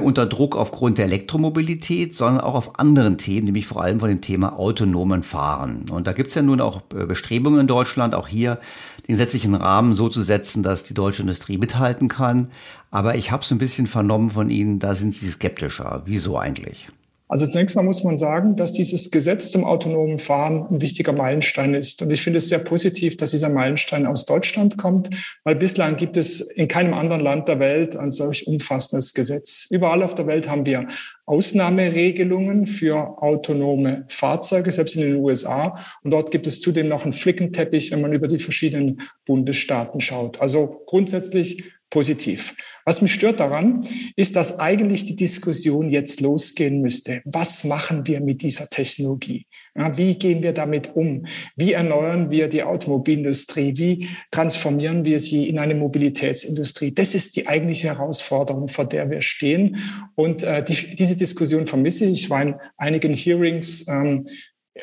[0.00, 4.22] unter Druck aufgrund der Elektromobilität, sondern auch auf anderen Themen, nämlich vor allem von dem
[4.22, 5.84] Thema autonomen Fahren.
[5.90, 8.58] Und da gibt es ja nun auch äh, Bestrebungen in Deutschland, auch hier
[9.06, 12.50] den gesetzlichen Rahmen so zu setzen, dass die deutsche Industrie mithalten kann.
[12.90, 16.02] Aber ich habe so ein bisschen vernommen von Ihnen, da sind Sie skeptischer.
[16.06, 16.88] Wieso eigentlich?
[17.32, 21.72] Also zunächst mal muss man sagen, dass dieses Gesetz zum autonomen Fahren ein wichtiger Meilenstein
[21.72, 22.02] ist.
[22.02, 25.08] Und ich finde es sehr positiv, dass dieser Meilenstein aus Deutschland kommt,
[25.42, 29.66] weil bislang gibt es in keinem anderen Land der Welt ein solch umfassendes Gesetz.
[29.70, 30.88] Überall auf der Welt haben wir
[31.24, 35.78] Ausnahmeregelungen für autonome Fahrzeuge, selbst in den USA.
[36.02, 40.38] Und dort gibt es zudem noch einen Flickenteppich, wenn man über die verschiedenen Bundesstaaten schaut.
[40.42, 42.54] Also grundsätzlich positiv.
[42.84, 47.22] Was mich stört daran, ist, dass eigentlich die Diskussion jetzt losgehen müsste.
[47.24, 49.46] Was machen wir mit dieser Technologie?
[49.74, 51.26] Wie gehen wir damit um?
[51.56, 53.76] Wie erneuern wir die Automobilindustrie?
[53.76, 56.92] Wie transformieren wir sie in eine Mobilitätsindustrie?
[56.92, 59.78] Das ist die eigentliche Herausforderung, vor der wir stehen.
[60.14, 62.24] Und äh, die, diese Diskussion vermisse ich.
[62.24, 64.26] Ich war in einigen Hearings ähm,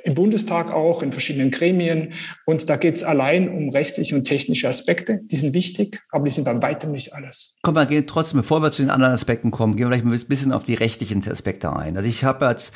[0.04, 2.13] im Bundestag auch, in verschiedenen Gremien.
[2.45, 5.21] Und da geht es allein um rechtliche und technische Aspekte.
[5.23, 7.58] Die sind wichtig, aber die sind bei weitem nicht alles.
[7.63, 10.30] Komm, wir gehen trotzdem, bevor wir zu den anderen Aspekten kommen, gehen wir vielleicht ein
[10.30, 11.97] bisschen auf die rechtlichen Aspekte ein.
[11.97, 12.71] Also ich habe jetzt,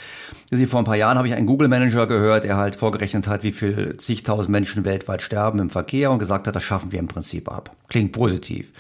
[0.52, 3.54] also vor ein paar Jahren habe ich einen Google-Manager gehört, der halt vorgerechnet hat, wie
[3.54, 7.52] viel zigtausend Menschen weltweit sterben im Verkehr und gesagt hat, das schaffen wir im Prinzip
[7.52, 7.76] ab.
[7.89, 8.71] Klingt positiv.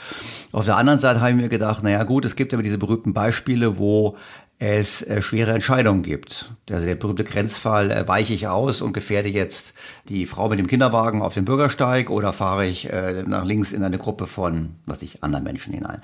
[0.51, 3.13] Auf der anderen Seite habe ich mir gedacht, naja gut, es gibt aber diese berühmten
[3.13, 4.17] Beispiele, wo
[4.63, 6.53] es äh, schwere Entscheidungen gibt.
[6.71, 9.73] Also der berühmte Grenzfall, äh, weiche ich aus und gefährde jetzt
[10.09, 13.83] die Frau mit dem Kinderwagen auf dem Bürgersteig oder fahre ich äh, nach links in
[13.83, 16.01] eine Gruppe von, was ich, anderen Menschen hinein.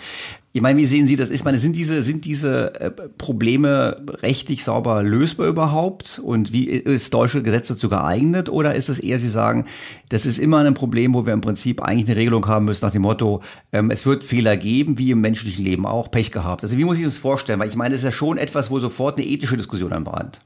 [0.54, 1.30] Ich meine, wie sehen Sie das?
[1.30, 6.20] Ich meine, sind diese, sind diese äh, Probleme rechtlich sauber lösbar überhaupt?
[6.24, 8.48] Und wie ist deutsche Gesetz dazu geeignet?
[8.48, 9.66] Oder ist es eher, Sie sagen,
[10.08, 12.94] das ist immer ein Problem, wo wir im Prinzip eigentlich eine Regelung haben müssen nach
[12.94, 13.42] dem Motto,
[13.74, 16.64] ähm, es wird Fehler geben, wie im menschlichen Leben auch, Pech gehabt.
[16.64, 17.60] Also wie muss ich das vorstellen?
[17.60, 20.40] Weil ich meine, es ist ja schon etwas, wo sofort eine ethische Diskussion anbrannt.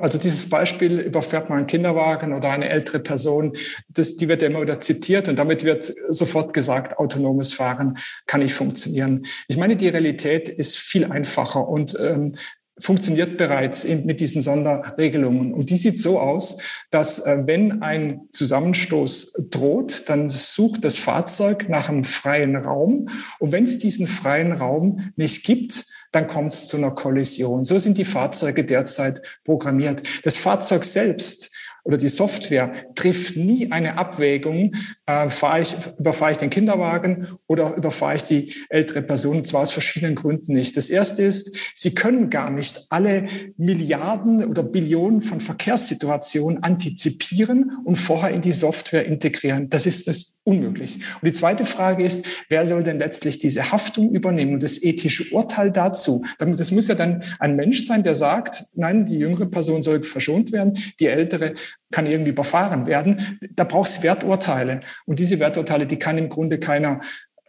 [0.00, 3.56] Also dieses Beispiel überfährt man einen Kinderwagen oder eine ältere Person,
[3.88, 8.40] das, die wird ja immer wieder zitiert und damit wird sofort gesagt, autonomes Fahren kann
[8.40, 9.26] nicht funktionieren.
[9.48, 12.36] Ich meine, die Realität ist viel einfacher und ähm,
[12.80, 15.52] funktioniert bereits mit diesen Sonderregelungen.
[15.52, 16.58] Und die sieht so aus,
[16.90, 23.08] dass äh, wenn ein Zusammenstoß droht, dann sucht das Fahrzeug nach einem freien Raum.
[23.38, 27.64] Und wenn es diesen freien Raum nicht gibt, dann kommt es zu einer Kollision.
[27.64, 30.02] So sind die Fahrzeuge derzeit programmiert.
[30.24, 31.50] Das Fahrzeug selbst
[31.84, 34.74] oder die Software trifft nie eine Abwägung,
[35.06, 39.62] äh, fahre ich, überfahre ich den Kinderwagen oder überfahre ich die ältere Person, und zwar
[39.62, 40.76] aus verschiedenen Gründen nicht.
[40.76, 47.96] Das erste ist, sie können gar nicht alle Milliarden oder Billionen von Verkehrssituationen antizipieren und
[47.96, 49.68] vorher in die Software integrieren.
[49.70, 50.96] Das ist das unmöglich.
[50.96, 55.32] Und die zweite Frage ist, wer soll denn letztlich diese Haftung übernehmen und das ethische
[55.32, 56.24] Urteil dazu?
[56.38, 60.50] Das muss ja dann ein Mensch sein, der sagt, nein, die jüngere Person soll verschont
[60.50, 61.54] werden, die ältere
[61.90, 63.38] kann irgendwie überfahren werden.
[63.54, 64.80] Da braucht es Werturteile.
[65.04, 67.00] Und diese Werturteile, die kann im Grunde keiner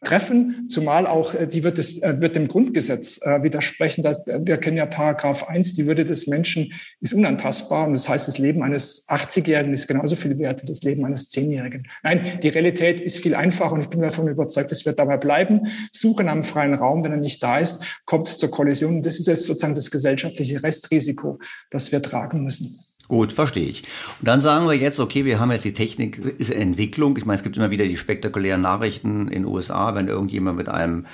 [0.04, 4.04] treffen, zumal auch, äh, die wird, es, äh, wird dem Grundgesetz äh, widersprechen.
[4.04, 8.38] Wir kennen ja Paragraph 1, die Würde des Menschen ist unantastbar und das heißt, das
[8.38, 11.88] Leben eines 80-Jährigen ist genauso viel wert wie das Leben eines 10-Jährigen.
[12.04, 15.68] Nein, die Realität ist viel einfacher und ich bin davon überzeugt, es wird dabei bleiben.
[15.92, 19.02] Suchen am freien Raum, wenn er nicht da ist, kommt es zur Kollision.
[19.02, 22.80] Das ist jetzt sozusagen das gesellschaftliche Restrisiko, das wir tragen müssen.
[23.10, 23.82] Gut, verstehe ich.
[24.20, 27.18] Und dann sagen wir jetzt, okay, wir haben jetzt die Technik, ist Entwicklung.
[27.18, 30.70] Ich meine, es gibt immer wieder die spektakulären Nachrichten in den USA, wenn irgendjemand mit
[30.70, 31.08] einem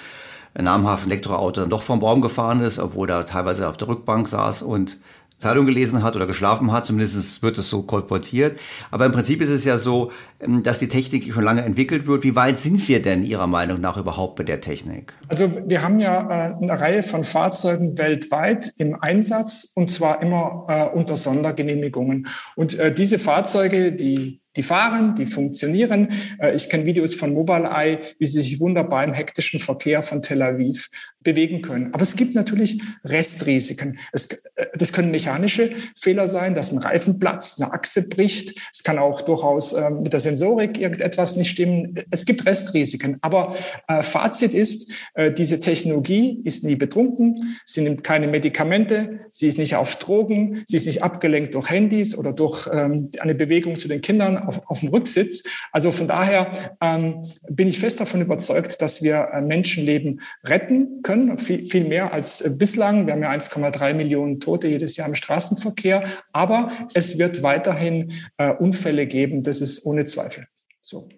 [0.53, 4.61] namhaften Elektroauto dann doch vom Baum gefahren ist, obwohl er teilweise auf der Rückbank saß
[4.61, 4.97] und
[5.37, 8.57] Zeitung gelesen hat oder geschlafen hat, zumindest wird es so kolportiert.
[8.89, 12.23] Aber im Prinzip ist es ja so, ähm, dass die Technik schon lange entwickelt wird.
[12.23, 15.13] Wie weit sind wir denn Ihrer Meinung nach überhaupt bei der Technik?
[15.27, 20.65] Also wir haben ja äh, eine Reihe von Fahrzeugen weltweit im Einsatz und zwar immer
[20.69, 22.27] äh, unter Sondergenehmigungen.
[22.55, 26.09] Und äh, diese Fahrzeuge, die die fahren, die funktionieren.
[26.55, 30.89] Ich kenne Videos von Mobileye, wie sie sich wunderbar im hektischen Verkehr von Tel Aviv
[31.25, 31.93] bewegen können.
[31.93, 33.99] Aber es gibt natürlich Restrisiken.
[34.13, 38.57] Es, äh, das können mechanische Fehler sein, dass ein Reifen platzt, eine Achse bricht.
[38.71, 41.99] Es kann auch durchaus äh, mit der Sensorik irgendetwas nicht stimmen.
[42.11, 43.17] Es gibt Restrisiken.
[43.21, 43.55] Aber
[43.89, 47.57] äh, Fazit ist, äh, diese Technologie ist nie betrunken.
[47.65, 49.19] Sie nimmt keine Medikamente.
[49.31, 50.63] Sie ist nicht auf Drogen.
[50.67, 54.61] Sie ist nicht abgelenkt durch Handys oder durch ähm, eine Bewegung zu den Kindern auf,
[54.67, 55.43] auf dem Rücksitz.
[55.71, 61.37] Also von daher ähm, bin ich fest davon überzeugt, dass wir äh, Menschenleben retten können
[61.37, 63.07] viel, viel mehr als äh, bislang.
[63.07, 66.03] Wir haben ja 1,3 Millionen Tote jedes Jahr im Straßenverkehr,
[66.33, 70.47] aber es wird weiterhin äh, Unfälle geben, das ist ohne Zweifel
[70.85, 71.09] so.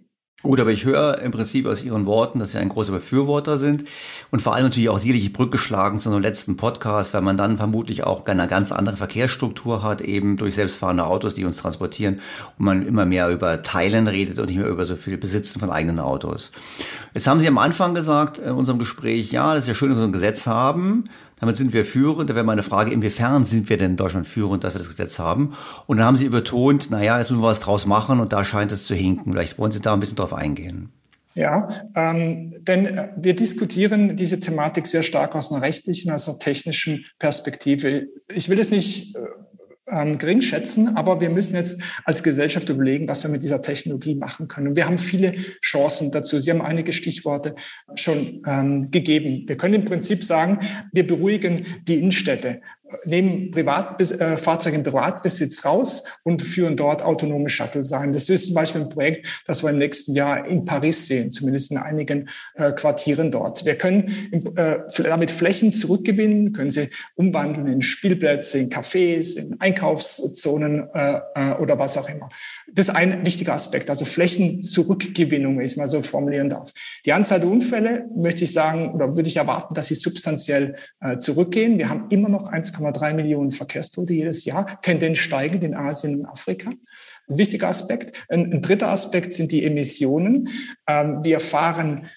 [0.43, 3.85] Gut, aber ich höre im Prinzip aus Ihren Worten, dass Sie ein großer Befürworter sind
[4.29, 7.57] und vor allem natürlich auch sicherlich Brücke schlagen zu unserem letzten Podcast, weil man dann
[7.57, 12.21] vermutlich auch eine ganz andere Verkehrsstruktur hat, eben durch selbstfahrende Autos, die uns transportieren
[12.59, 15.71] und man immer mehr über Teilen redet und nicht mehr über so viel Besitzen von
[15.71, 16.51] eigenen Autos.
[17.15, 19.97] Jetzt haben Sie am Anfang gesagt in unserem Gespräch, ja, das ist ja schön, dass
[19.97, 21.05] wir ein Gesetz haben,
[21.39, 22.29] damit sind wir führend.
[22.29, 25.19] Da wäre meine Frage, inwiefern sind wir denn in Deutschland führend, dass wir das Gesetz
[25.19, 25.53] haben?
[25.85, 28.71] Und dann haben Sie übertont, naja, jetzt müssen wir was draus machen und da scheint
[28.71, 29.33] es zu hinken.
[29.33, 30.89] Vielleicht wollen Sie da ein bisschen drauf eingehen.
[31.35, 37.05] Ja, ähm, denn wir diskutieren diese Thematik sehr stark aus einer rechtlichen, aus einer technischen
[37.19, 38.07] Perspektive.
[38.33, 39.19] Ich will es nicht äh,
[39.89, 44.15] ähm, gering schätzen, aber wir müssen jetzt als Gesellschaft überlegen, was wir mit dieser Technologie
[44.15, 44.69] machen können.
[44.69, 46.39] Und wir haben viele Chancen dazu.
[46.39, 47.55] Sie haben einige Stichworte
[47.95, 49.43] schon ähm, gegeben.
[49.47, 50.59] Wir können im Prinzip sagen,
[50.91, 52.61] wir beruhigen die Innenstädte.
[53.05, 58.13] Nehmen Privatbes äh, Fahrzeuge im Privatbesitz raus und führen dort autonome Shuttle ein.
[58.13, 61.71] Das ist zum Beispiel ein Projekt, das wir im nächsten Jahr in Paris sehen, zumindest
[61.71, 63.65] in einigen äh, Quartieren dort.
[63.65, 70.87] Wir können äh, damit Flächen zurückgewinnen, können sie umwandeln in Spielplätze, in Cafés, in Einkaufszonen
[70.93, 72.29] äh, äh, oder was auch immer.
[72.71, 76.73] Das ist ein wichtiger Aspekt, also Flächenzurückgewinnung, wenn ich es mal so formulieren darf.
[77.05, 81.17] Die Anzahl der Unfälle möchte ich sagen, oder würde ich erwarten, dass sie substanziell äh,
[81.17, 81.77] zurückgehen.
[81.77, 82.47] Wir haben immer noch
[82.77, 86.69] 1,3 Millionen Verkehrstote jedes Jahr, Tendenz steigend in Asien und Afrika.
[87.27, 88.25] Ein wichtiger Aspekt.
[88.29, 90.49] Ein, ein dritter Aspekt sind die Emissionen.
[90.87, 92.07] Ähm, wir fahren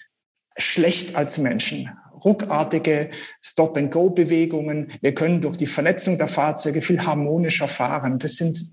[0.57, 1.89] schlecht als Menschen
[2.23, 3.09] ruckartige
[3.41, 4.91] Stop-and-Go-Bewegungen.
[5.01, 8.19] Wir können durch die Vernetzung der Fahrzeuge viel harmonischer fahren.
[8.19, 8.63] Das sind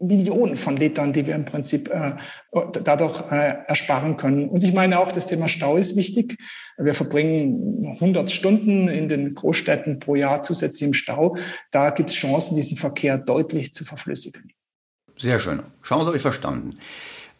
[0.00, 2.12] Millionen von Litern, die wir im Prinzip äh,
[2.84, 4.48] dadurch äh, ersparen können.
[4.48, 6.36] Und ich meine auch, das Thema Stau ist wichtig.
[6.76, 11.36] Wir verbringen 100 Stunden in den Großstädten pro Jahr zusätzlich im Stau.
[11.72, 14.52] Da gibt es Chancen, diesen Verkehr deutlich zu verflüssigen.
[15.16, 15.62] Sehr schön.
[15.82, 16.78] Schauen Sie, habe ich verstanden.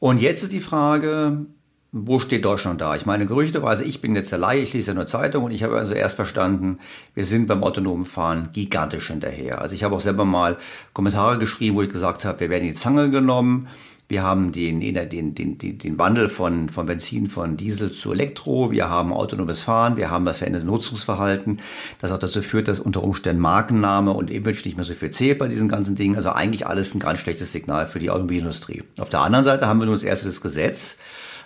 [0.00, 1.46] Und jetzt ist die Frage,
[1.90, 2.96] wo steht Deutschland da?
[2.96, 5.62] Ich meine, gerüchteweise, ich bin jetzt der Laie, ich lese ja nur Zeitung und ich
[5.62, 6.78] habe also erst verstanden,
[7.14, 9.62] wir sind beim autonomen Fahren gigantisch hinterher.
[9.62, 10.58] Also ich habe auch selber mal
[10.92, 13.68] Kommentare geschrieben, wo ich gesagt habe, wir werden in die Zange genommen.
[14.06, 18.70] Wir haben den, den, den, den, den Wandel von, von Benzin, von Diesel zu Elektro.
[18.70, 19.98] Wir haben autonomes Fahren.
[19.98, 21.60] Wir haben das veränderte Nutzungsverhalten,
[22.00, 25.38] das auch dazu führt, dass unter Umständen Markenname und Image nicht mehr so viel zählt
[25.38, 26.16] bei diesen ganzen Dingen.
[26.16, 28.82] Also eigentlich alles ein ganz schlechtes Signal für die Automobilindustrie.
[28.98, 30.96] Auf der anderen Seite haben wir nun als erstes Gesetz,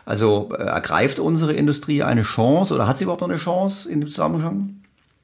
[0.05, 4.01] also äh, ergreift unsere Industrie eine Chance oder hat sie überhaupt noch eine Chance in
[4.01, 4.77] dem Zusammenhang?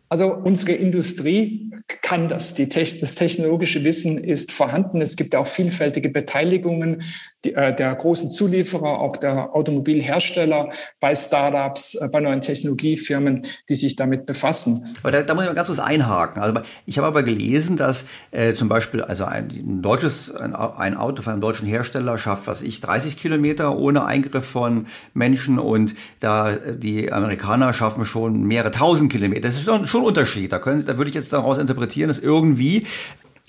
[0.09, 1.71] Also unsere Industrie
[2.03, 2.55] kann das.
[2.55, 5.01] Die, das technologische Wissen ist vorhanden.
[5.01, 7.03] Es gibt auch vielfältige Beteiligungen
[7.45, 10.71] die, äh, der großen Zulieferer, auch der Automobilhersteller,
[11.01, 14.97] bei Startups, äh, bei neuen Technologiefirmen, die sich damit befassen.
[15.03, 16.43] Aber da, da muss ich mal ganz kurz einhaken.
[16.43, 20.97] Also ich habe aber gelesen, dass äh, zum Beispiel also ein, ein deutsches ein, ein,
[20.97, 25.95] Auto von einem deutschen Hersteller schafft, was ich 30 Kilometer ohne Eingriff von Menschen und
[26.19, 29.43] da äh, die Amerikaner schaffen schon mehrere tausend Kilometer.
[29.43, 30.51] Das ist schon, schon ein Unterschied.
[30.51, 31.78] Da, können, da würde ich jetzt daraus interpretieren,
[32.09, 32.87] dass irgendwie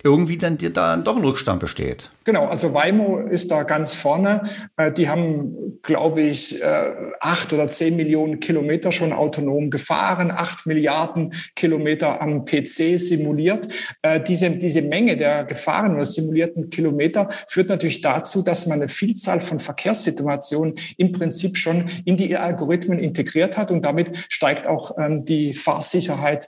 [0.03, 2.09] irgendwie dann da doch ein Rückstand besteht.
[2.29, 4.43] Genau, also Waymo ist da ganz vorne.
[4.77, 10.67] Äh, die haben, glaube ich, äh, acht oder zehn Millionen Kilometer schon autonom gefahren, acht
[10.67, 13.67] Milliarden Kilometer am PC simuliert.
[14.03, 18.89] Äh, diese, diese Menge der gefahrenen oder simulierten Kilometer führt natürlich dazu, dass man eine
[18.89, 24.95] Vielzahl von Verkehrssituationen im Prinzip schon in die Algorithmen integriert hat und damit steigt auch
[24.99, 26.47] ähm, die Fahrsicherheit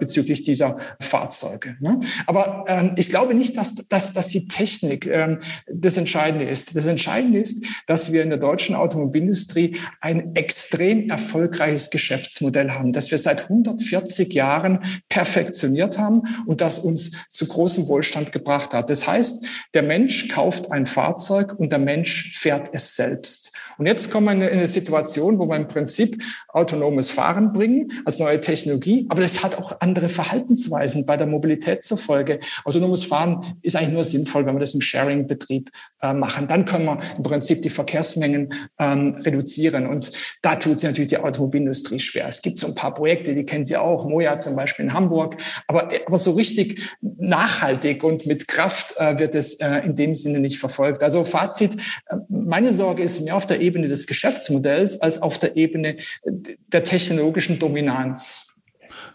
[0.00, 1.76] bezüglich dieser Fahrzeuge.
[1.80, 2.00] Ne?
[2.26, 2.64] Aber
[2.96, 6.76] ich glaube nicht, dass, dass, dass die Technik ähm, das Entscheidende ist.
[6.76, 13.10] Das Entscheidende ist, dass wir in der deutschen Automobilindustrie ein extrem erfolgreiches Geschäftsmodell haben, das
[13.10, 18.90] wir seit 140 Jahren perfektioniert haben und das uns zu großem Wohlstand gebracht hat.
[18.90, 23.52] Das heißt, der Mensch kauft ein Fahrzeug und der Mensch fährt es selbst.
[23.78, 28.18] Und jetzt kommen wir in eine Situation, wo wir im Prinzip autonomes Fahren bringen als
[28.18, 32.40] neue Technologie, aber das hat auch andere Verhaltensweisen bei der Mobilität zur Folge.
[32.78, 35.70] Autonomes Fahren ist eigentlich nur sinnvoll, wenn wir das im Sharing-Betrieb
[36.00, 36.46] äh, machen.
[36.46, 39.86] Dann können wir im Prinzip die Verkehrsmengen ähm, reduzieren.
[39.86, 40.12] Und
[40.42, 42.28] da tut sich natürlich die Automobilindustrie schwer.
[42.28, 45.36] Es gibt so ein paar Projekte, die kennen Sie auch, Moja zum Beispiel in Hamburg.
[45.66, 50.38] Aber, aber so richtig nachhaltig und mit Kraft äh, wird es äh, in dem Sinne
[50.38, 51.02] nicht verfolgt.
[51.02, 51.74] Also Fazit,
[52.06, 56.84] äh, meine Sorge ist mehr auf der Ebene des Geschäftsmodells als auf der Ebene der
[56.84, 58.47] technologischen Dominanz.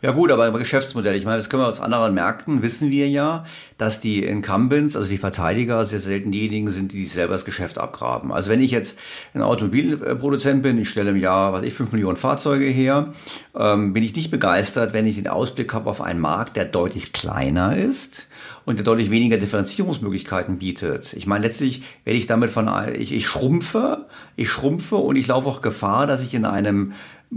[0.03, 3.45] Ja gut, aber Geschäftsmodell, ich meine, das können wir aus anderen Märkten, wissen wir ja,
[3.77, 7.77] dass die Incumbents, also die Verteidiger, sehr selten diejenigen sind, die sich selber das Geschäft
[7.77, 8.33] abgraben.
[8.33, 8.99] Also wenn ich jetzt
[9.33, 13.13] ein Automobilproduzent bin, ich stelle im Jahr, was ich, fünf Millionen Fahrzeuge her,
[13.55, 17.13] ähm, bin ich nicht begeistert, wenn ich den Ausblick habe auf einen Markt, der deutlich
[17.13, 18.27] kleiner ist
[18.65, 21.13] und der deutlich weniger Differenzierungsmöglichkeiten bietet.
[21.13, 25.47] Ich meine, letztlich werde ich damit von, ich, ich schrumpfe, ich schrumpfe und ich laufe
[25.47, 26.91] auch Gefahr, dass ich in einem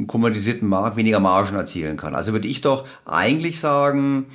[0.07, 2.14] kommodisierten Markt weniger Margen erzielen kann.
[2.14, 4.26] Also würde ich doch eigentlich sagen,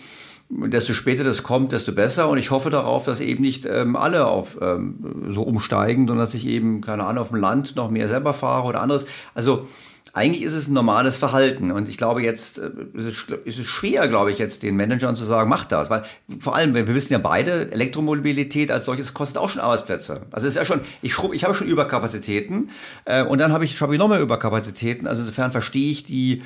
[0.50, 2.28] desto später das kommt, desto besser.
[2.30, 4.96] Und ich hoffe darauf, dass eben nicht ähm, alle auf ähm,
[5.30, 8.68] so umsteigen, sondern dass ich eben, keine Ahnung, auf dem Land noch mehr selber fahre
[8.68, 9.06] oder anderes.
[9.34, 9.68] Also
[10.14, 11.72] eigentlich ist es ein normales Verhalten.
[11.72, 15.50] Und ich glaube, jetzt äh, ist es, schwer, glaube ich, jetzt den Managern zu sagen,
[15.50, 15.90] mach das.
[15.90, 16.04] Weil
[16.40, 20.22] vor allem, wir wissen ja beide, Elektromobilität als solches kostet auch schon Arbeitsplätze.
[20.32, 22.70] Also es ist ja schon, ich, ich habe schon Überkapazitäten
[23.06, 25.08] äh, und dann habe ich, habe ich noch mehr Überkapazitäten.
[25.08, 26.44] Also insofern verstehe ich die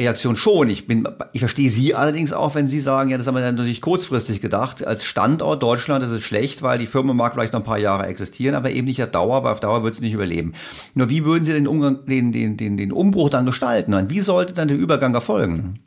[0.00, 0.70] Reaktion schon.
[0.70, 3.80] Ich bin, ich verstehe Sie allerdings auch, wenn Sie sagen, ja, das haben wir natürlich
[3.80, 4.84] kurzfristig gedacht.
[4.86, 8.06] Als Standort Deutschland ist es schlecht, weil die Firma mag vielleicht noch ein paar Jahre
[8.06, 10.54] existieren, aber eben nicht auf Dauer, weil auf Dauer wird sie nicht überleben.
[10.94, 13.94] Nur wie würden Sie den, Umgang, den, den, den, den Umbruch dann gestalten?
[14.08, 15.80] Wie sollte dann der Übergang erfolgen?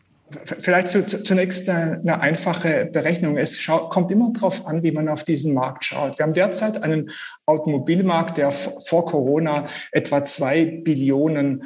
[0.45, 3.37] Vielleicht zu, zu, zunächst eine, einfache Berechnung.
[3.37, 6.17] Es schau, kommt immer darauf an, wie man auf diesen Markt schaut.
[6.17, 7.09] Wir haben derzeit einen
[7.45, 11.63] Automobilmarkt, der vor Corona etwa zwei Billionen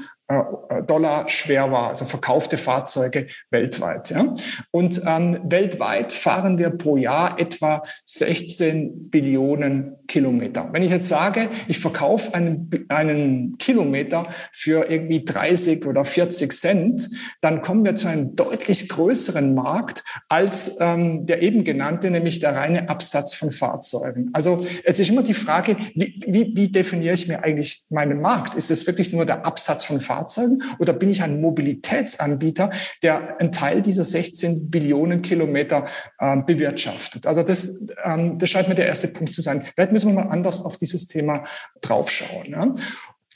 [0.85, 4.09] Dollar schwer war, also verkaufte Fahrzeuge weltweit.
[4.09, 4.35] Ja?
[4.71, 10.67] Und ähm, weltweit fahren wir pro Jahr etwa 16 Billionen Kilometer.
[10.73, 17.09] Wenn ich jetzt sage, ich verkaufe einen, einen Kilometer für irgendwie 30 oder 40 Cent,
[17.39, 22.53] dann kommen wir zu einem deutlich größeren Markt als ähm, der eben genannte, nämlich der
[22.53, 24.31] reine Absatz von Fahrzeugen.
[24.33, 28.55] Also es ist immer die Frage, wie, wie, wie definiere ich mir eigentlich meinen Markt?
[28.55, 30.16] Ist es wirklich nur der Absatz von Fahrzeugen?
[30.17, 32.71] Fahrzeugen oder bin ich ein Mobilitätsanbieter,
[33.03, 35.87] der einen Teil dieser 16 Billionen Kilometer
[36.19, 37.27] äh, bewirtschaftet?
[37.27, 39.63] Also das, ähm, das scheint mir der erste Punkt zu sein.
[39.75, 41.43] Vielleicht müssen wir mal anders auf dieses Thema
[41.81, 42.47] draufschauen.
[42.47, 42.73] Ja?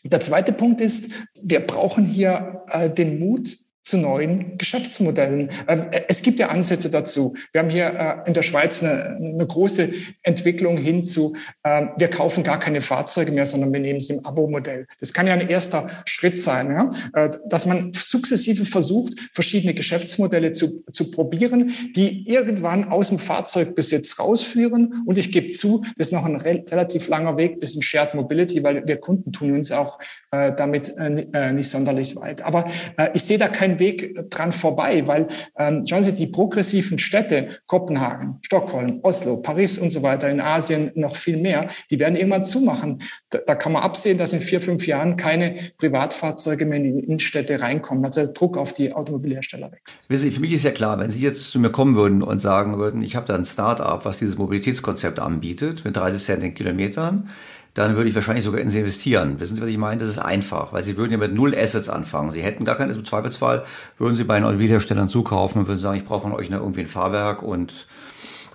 [0.03, 5.49] Der zweite Punkt ist, wir brauchen hier äh, den Mut, zu neuen Geschäftsmodellen.
[5.67, 7.36] Ähm, es gibt ja Ansätze dazu.
[7.51, 7.88] Wir haben hier
[8.25, 9.89] äh, in der Schweiz eine, eine große
[10.21, 14.25] Entwicklung hin zu, ähm, wir kaufen gar keine Fahrzeuge mehr, sondern wir nehmen sie im
[14.25, 14.86] Abo-Modell.
[14.99, 20.84] Das kann ja ein erster Schritt sein, äh, dass man sukzessive versucht, verschiedene Geschäftsmodelle zu,
[20.91, 25.03] zu probieren, die irgendwann aus dem Fahrzeugbesitz rausführen.
[25.07, 28.63] Und ich gebe zu, das ist noch ein relativ langer Weg bis in Shared Mobility,
[28.63, 29.99] weil wir Kunden tun uns auch
[30.32, 32.41] äh, damit nicht sonderlich weit.
[32.41, 32.65] Aber
[33.13, 37.59] ich sehe da kein kein Weg dran vorbei, weil ähm, schauen Sie, die progressiven Städte,
[37.67, 42.45] Kopenhagen, Stockholm, Oslo, Paris und so weiter, in Asien noch viel mehr, die werden irgendwann
[42.45, 43.01] zumachen.
[43.30, 47.03] Da, da kann man absehen, dass in vier, fünf Jahren keine Privatfahrzeuge mehr in die
[47.05, 48.03] Innenstädte reinkommen.
[48.05, 50.09] Also der Druck auf die Automobilhersteller wächst.
[50.09, 52.41] Wissen Sie, für mich ist ja klar, wenn Sie jetzt zu mir kommen würden und
[52.41, 56.53] sagen würden, ich habe da ein Start-up, was dieses Mobilitätskonzept anbietet, mit 30 Cent in
[56.53, 57.30] Kilometern,
[57.74, 59.39] dann würde ich wahrscheinlich sogar in sie investieren.
[59.39, 59.99] Wissen Sie, was ich meine?
[59.99, 62.32] Das ist einfach, weil Sie würden ja mit null Assets anfangen.
[62.32, 63.63] Sie hätten gar keinen, im Zweifelsfall
[63.97, 66.88] würden Sie bei den Automobilherstellern zukaufen und würden sagen, ich brauche von euch irgendwie ein
[66.88, 67.88] Fahrwerk und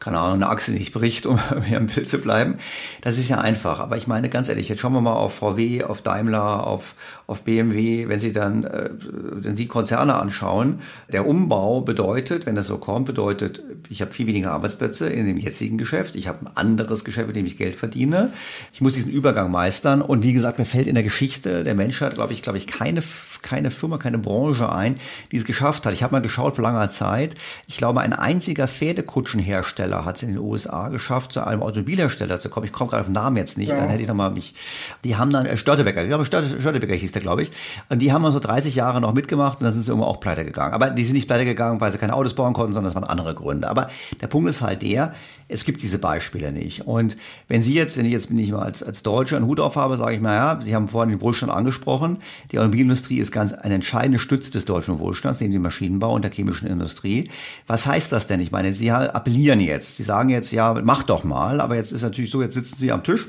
[0.07, 2.59] keine Ahnung, eine Achse nicht bricht, um hier im Bild zu bleiben.
[3.01, 3.81] Das ist ja einfach.
[3.81, 6.95] Aber ich meine ganz ehrlich, jetzt schauen wir mal auf VW, auf Daimler, auf,
[7.27, 8.91] auf BMW, wenn Sie dann äh,
[9.53, 10.79] die Konzerne anschauen.
[11.13, 15.39] Der Umbau bedeutet, wenn das so kommt, bedeutet, ich habe viel weniger Arbeitsplätze in dem
[15.39, 16.15] jetzigen Geschäft.
[16.15, 18.31] Ich habe ein anderes Geschäft, mit dem ich Geld verdiene.
[18.73, 20.03] Ich muss diesen Übergang meistern.
[20.03, 23.03] Und wie gesagt, mir fällt in der Geschichte der Menschheit, glaube ich, glaube ich, keine,
[23.47, 24.99] keine Firma, keine Branche ein,
[25.33, 25.95] die es geschafft hat.
[25.95, 27.37] Ich habe mal geschaut vor langer Zeit.
[27.67, 32.39] Ich glaube, ein einziger Pferdekutschenhersteller Hersteller hat es in den USA geschafft, zu einem Automobilhersteller
[32.39, 32.67] zu kommen.
[32.67, 33.77] Ich komme gerade auf den Namen jetzt nicht, ja.
[33.77, 34.55] dann hätte ich nochmal mich.
[35.05, 37.51] Die haben dann, äh, Störtebecker, ich glaube, Störtebecker hieß der, glaube ich.
[37.89, 40.21] Und die haben dann so 30 Jahre noch mitgemacht und dann sind sie irgendwo auch
[40.21, 40.75] pleite gegangen.
[40.75, 43.09] Aber die sind nicht pleite gegangen, weil sie keine Autos bauen konnten, sondern das waren
[43.09, 43.69] andere Gründe.
[43.69, 43.89] Aber
[44.21, 45.15] der Punkt ist halt der,
[45.49, 46.87] es gibt diese Beispiele nicht.
[46.87, 47.17] Und
[47.47, 49.77] wenn Sie jetzt, wenn ich jetzt bin ich mal als, als Deutscher einen Hut auf
[49.77, 52.19] habe, sage ich mal, ja, Sie haben vorhin den Wohlstand angesprochen.
[52.51, 56.33] Die Automobilindustrie ist ganz eine entscheidende Stütze des deutschen Wohlstands, neben dem Maschinenbau und der
[56.33, 57.31] chemischen Industrie.
[57.67, 58.41] Was heißt das denn?
[58.41, 59.97] Ich meine, Sie appellieren jetzt.
[59.97, 61.61] Sie sagen jetzt, ja, mach doch mal.
[61.61, 63.29] Aber jetzt ist natürlich so, jetzt sitzen Sie am Tisch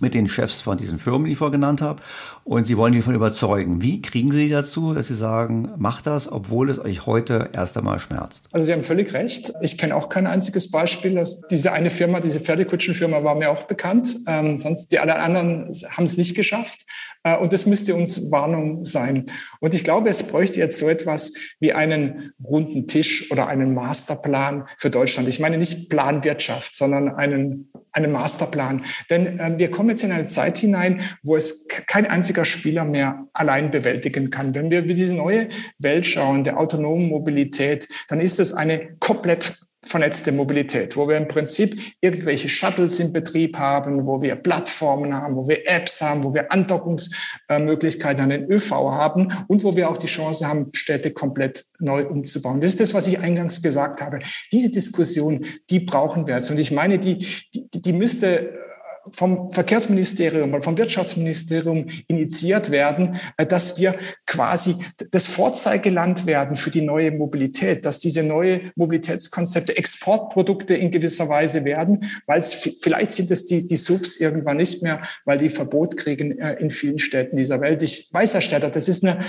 [0.00, 2.02] mit den Chefs von diesen Firmen, die ich vorher genannt habe.
[2.50, 3.80] Und Sie wollen die davon überzeugen.
[3.80, 8.00] Wie kriegen Sie dazu, dass Sie sagen, macht das, obwohl es euch heute erst einmal
[8.00, 8.42] schmerzt?
[8.50, 9.52] Also Sie haben völlig recht.
[9.60, 11.22] Ich kenne auch kein einziges Beispiel.
[11.48, 14.16] Diese eine Firma, diese Pferdekutschenfirma war mir auch bekannt.
[14.26, 16.86] Ähm, sonst die alle anderen haben es nicht geschafft.
[17.22, 19.26] Äh, und das müsste uns Warnung sein.
[19.60, 24.66] Und ich glaube, es bräuchte jetzt so etwas wie einen runden Tisch oder einen Masterplan
[24.78, 25.28] für Deutschland.
[25.28, 28.84] Ich meine nicht Planwirtschaft, sondern einen, einen Masterplan.
[29.10, 33.26] Denn äh, wir kommen jetzt in eine Zeit hinein, wo es kein einziger Spieler mehr
[33.32, 34.54] allein bewältigen kann.
[34.54, 35.48] Wenn wir diese neue
[35.78, 41.26] Welt schauen, der autonomen Mobilität, dann ist es eine komplett vernetzte Mobilität, wo wir im
[41.26, 46.34] Prinzip irgendwelche Shuttles in Betrieb haben, wo wir Plattformen haben, wo wir Apps haben, wo
[46.34, 51.64] wir Andockungsmöglichkeiten an den ÖV haben und wo wir auch die Chance haben, Städte komplett
[51.78, 52.60] neu umzubauen.
[52.60, 54.20] Das ist das, was ich eingangs gesagt habe.
[54.52, 56.50] Diese Diskussion, die brauchen wir jetzt.
[56.50, 58.52] Und ich meine, die, die, die müsste
[59.08, 63.94] vom Verkehrsministerium oder vom Wirtschaftsministerium initiiert werden, äh, dass wir
[64.26, 64.76] quasi
[65.10, 71.64] das Vorzeigeland werden für die neue Mobilität, dass diese neue Mobilitätskonzepte Exportprodukte in gewisser Weise
[71.64, 75.96] werden, weil es vielleicht sind es die, die Subs irgendwann nicht mehr, weil die Verbot
[75.96, 77.82] kriegen äh, in vielen Städten dieser Welt.
[77.82, 79.20] Ich weiß, Herr Städter, das ist eine,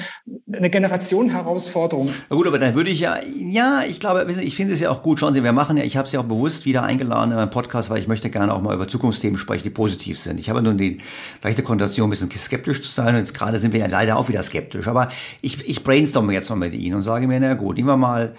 [0.52, 2.14] eine Generation Herausforderung.
[2.30, 5.20] Gut, aber dann würde ich ja, ja, ich glaube, ich finde es ja auch gut.
[5.20, 7.90] Schauen Sie, wir machen ja, ich habe Sie auch bewusst wieder eingeladen in meinen Podcast,
[7.90, 10.40] weil ich möchte gerne auch mal über Zukunftsthemen sprechen, die positiv sind.
[10.40, 11.00] Ich habe nur die
[11.44, 13.16] leichte Konnotation, ein bisschen skeptisch zu sein.
[13.16, 14.88] Und jetzt gerade sind wir ja leider auch wieder skeptisch.
[14.88, 15.10] Aber
[15.42, 18.36] ich, ich brainstorme jetzt mal mit Ihnen und sage mir, na gut, nehmen wir mal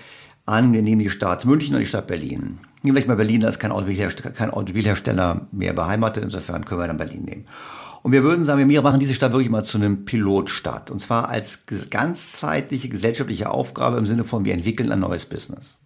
[0.46, 2.58] an, wir nehmen die Stadt München und die Stadt Berlin.
[2.82, 6.24] Nehmen wir mal Berlin, da ist kein Automobilhersteller, kein Automobilhersteller mehr beheimatet.
[6.24, 7.46] Insofern können wir dann Berlin nehmen.
[8.02, 10.90] Und wir würden sagen, wir machen diese Stadt wirklich mal zu einem Pilotstadt.
[10.90, 11.60] Und zwar als
[11.90, 15.76] ganzheitliche gesellschaftliche Aufgabe im Sinne von, wir entwickeln ein neues Business.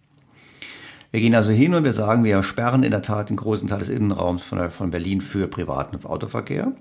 [1.11, 3.79] Wir gehen also hin und wir sagen, wir sperren in der Tat den großen Teil
[3.79, 6.73] des Innenraums von, von Berlin für privaten Autoverkehr.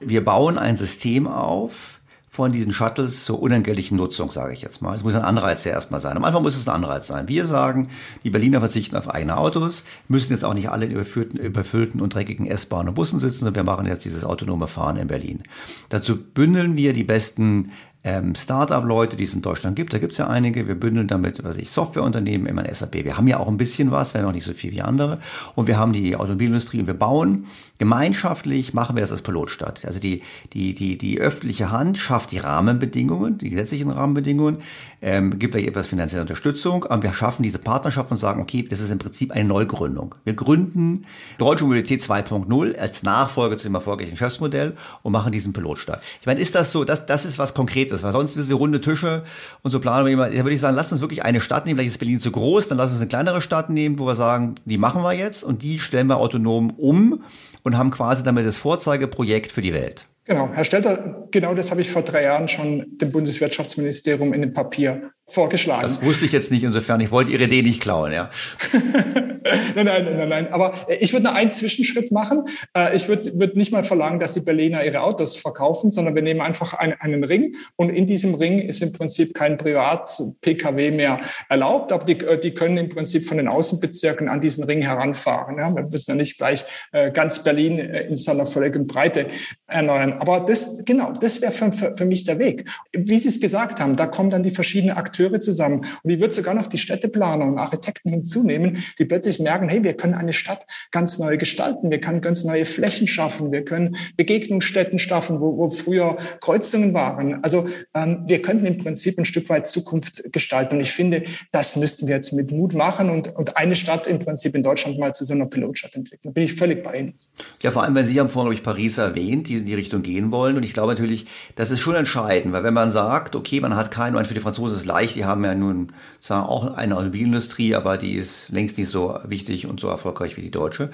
[0.00, 1.98] Wir bauen ein System auf,
[2.38, 4.94] von diesen Shuttles zur unentgeltlichen Nutzung, sage ich jetzt mal.
[4.94, 6.16] Es muss ein Anreiz ja erstmal sein.
[6.16, 7.26] Am Anfang muss es ein Anreiz sein.
[7.26, 7.88] Wir sagen,
[8.22, 12.14] die Berliner verzichten auf eigene Autos, müssen jetzt auch nicht alle in überfüllten, überfüllten und
[12.14, 15.42] dreckigen S-Bahnen und Bussen sitzen, sondern wir machen jetzt dieses autonome Fahren in Berlin.
[15.88, 17.72] Dazu bündeln wir die besten
[18.08, 19.92] ähm, Start-up-Leute, die es in Deutschland gibt.
[19.92, 20.66] Da gibt es ja einige.
[20.66, 23.04] Wir bündeln damit, was ich, Softwareunternehmen, immer ein SAP.
[23.04, 25.18] Wir haben ja auch ein bisschen was, wenn auch nicht so viel wie andere.
[25.54, 27.46] Und wir haben die Automobilindustrie und wir bauen
[27.78, 29.84] gemeinschaftlich, machen wir das als Pilotstadt.
[29.84, 34.58] Also die, die, die, die öffentliche Hand schafft die Rahmenbedingungen, die gesetzlichen Rahmenbedingungen,
[35.00, 38.80] ähm, gibt vielleicht etwas finanzielle Unterstützung, aber wir schaffen diese Partnerschaft und sagen, okay, das
[38.80, 40.16] ist im Prinzip eine Neugründung.
[40.24, 41.04] Wir gründen
[41.38, 46.02] Deutsche Mobilität 2.0 als Nachfolge zu dem erfolgreichen Geschäftsmodell und machen diesen Pilotstart.
[46.20, 48.80] Ich meine, ist das so, das, das ist was Konkretes, weil sonst sind sie runde
[48.80, 49.22] Tische
[49.62, 51.78] und so planen wir immer, da würde ich sagen, lass uns wirklich eine Stadt nehmen,
[51.78, 54.54] vielleicht ist Berlin zu groß, dann lass uns eine kleinere Stadt nehmen, wo wir sagen,
[54.64, 57.22] die machen wir jetzt und die stellen wir autonom um
[57.62, 60.06] und haben quasi damit das Vorzeigeprojekt für die Welt.
[60.24, 64.52] Genau, Herr Stelter, genau das habe ich vor drei Jahren schon dem Bundeswirtschaftsministerium in dem
[64.52, 65.82] Papier vorgeschlagen.
[65.82, 68.30] Das wusste ich jetzt nicht, insofern, ich wollte Ihre Idee nicht klauen, ja.
[69.74, 72.44] nein, nein, nein, nein, aber ich würde nur einen Zwischenschritt machen.
[72.74, 76.22] Äh, ich würde, würde nicht mal verlangen, dass die Berliner ihre Autos verkaufen, sondern wir
[76.22, 81.20] nehmen einfach einen, einen Ring und in diesem Ring ist im Prinzip kein Privat-Pkw mehr
[81.48, 85.58] erlaubt, aber die, äh, die können im Prinzip von den Außenbezirken an diesen Ring heranfahren.
[85.58, 89.28] Ja, wir müssen ja nicht gleich äh, ganz Berlin in seiner völligen Breite
[89.66, 90.14] erneuern.
[90.14, 92.64] Aber das, genau, das wäre für, für, für mich der Weg.
[92.92, 95.84] Wie Sie es gesagt haben, da kommen dann die verschiedenen Akteure Akteure zusammen.
[96.02, 99.94] Und ich würde sogar noch die Städteplaner und Architekten hinzunehmen, die plötzlich merken, hey, wir
[99.94, 104.98] können eine Stadt ganz neu gestalten, wir können ganz neue Flächen schaffen, wir können Begegnungsstätten
[104.98, 107.42] schaffen, wo, wo früher Kreuzungen waren.
[107.42, 110.76] Also ähm, wir könnten im Prinzip ein Stück weit Zukunft gestalten.
[110.76, 114.18] Und ich finde, das müssten wir jetzt mit Mut machen und, und eine Stadt im
[114.18, 116.20] Prinzip in Deutschland mal zu so einer Pilotstadt entwickeln.
[116.24, 117.14] Da bin ich völlig bei Ihnen.
[117.62, 120.02] Ja, vor allem, weil Sie haben vorhin, glaube ich, Paris erwähnt, die in die Richtung
[120.02, 120.56] gehen wollen.
[120.56, 123.90] Und ich glaube natürlich, das ist schon entscheidend, weil wenn man sagt, okay, man hat
[123.90, 127.74] keinen, für die Franzosen ist es leicht, die haben ja nun zwar auch eine Automobilindustrie,
[127.74, 130.90] aber die ist längst nicht so wichtig und so erfolgreich wie die deutsche.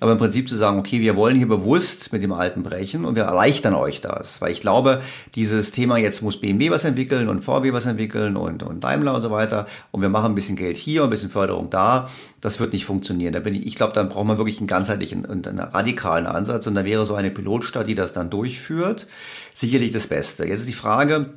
[0.00, 3.16] Aber im Prinzip zu sagen, okay, wir wollen hier bewusst mit dem Alten brechen und
[3.16, 4.40] wir erleichtern euch das.
[4.40, 5.02] Weil ich glaube,
[5.34, 9.22] dieses Thema jetzt muss BMW was entwickeln und VW was entwickeln und, und Daimler und
[9.22, 12.08] so weiter und wir machen ein bisschen Geld hier und ein bisschen Förderung da.
[12.40, 13.32] Das wird nicht funktionieren.
[13.32, 16.66] Da bin ich, ich glaube, dann braucht man wirklich einen ganzheitlichen und einen radikalen Ansatz
[16.66, 19.08] und da wäre so eine Pilotstadt, die das dann durchführt,
[19.54, 20.46] sicherlich das Beste.
[20.46, 21.34] Jetzt ist die Frage,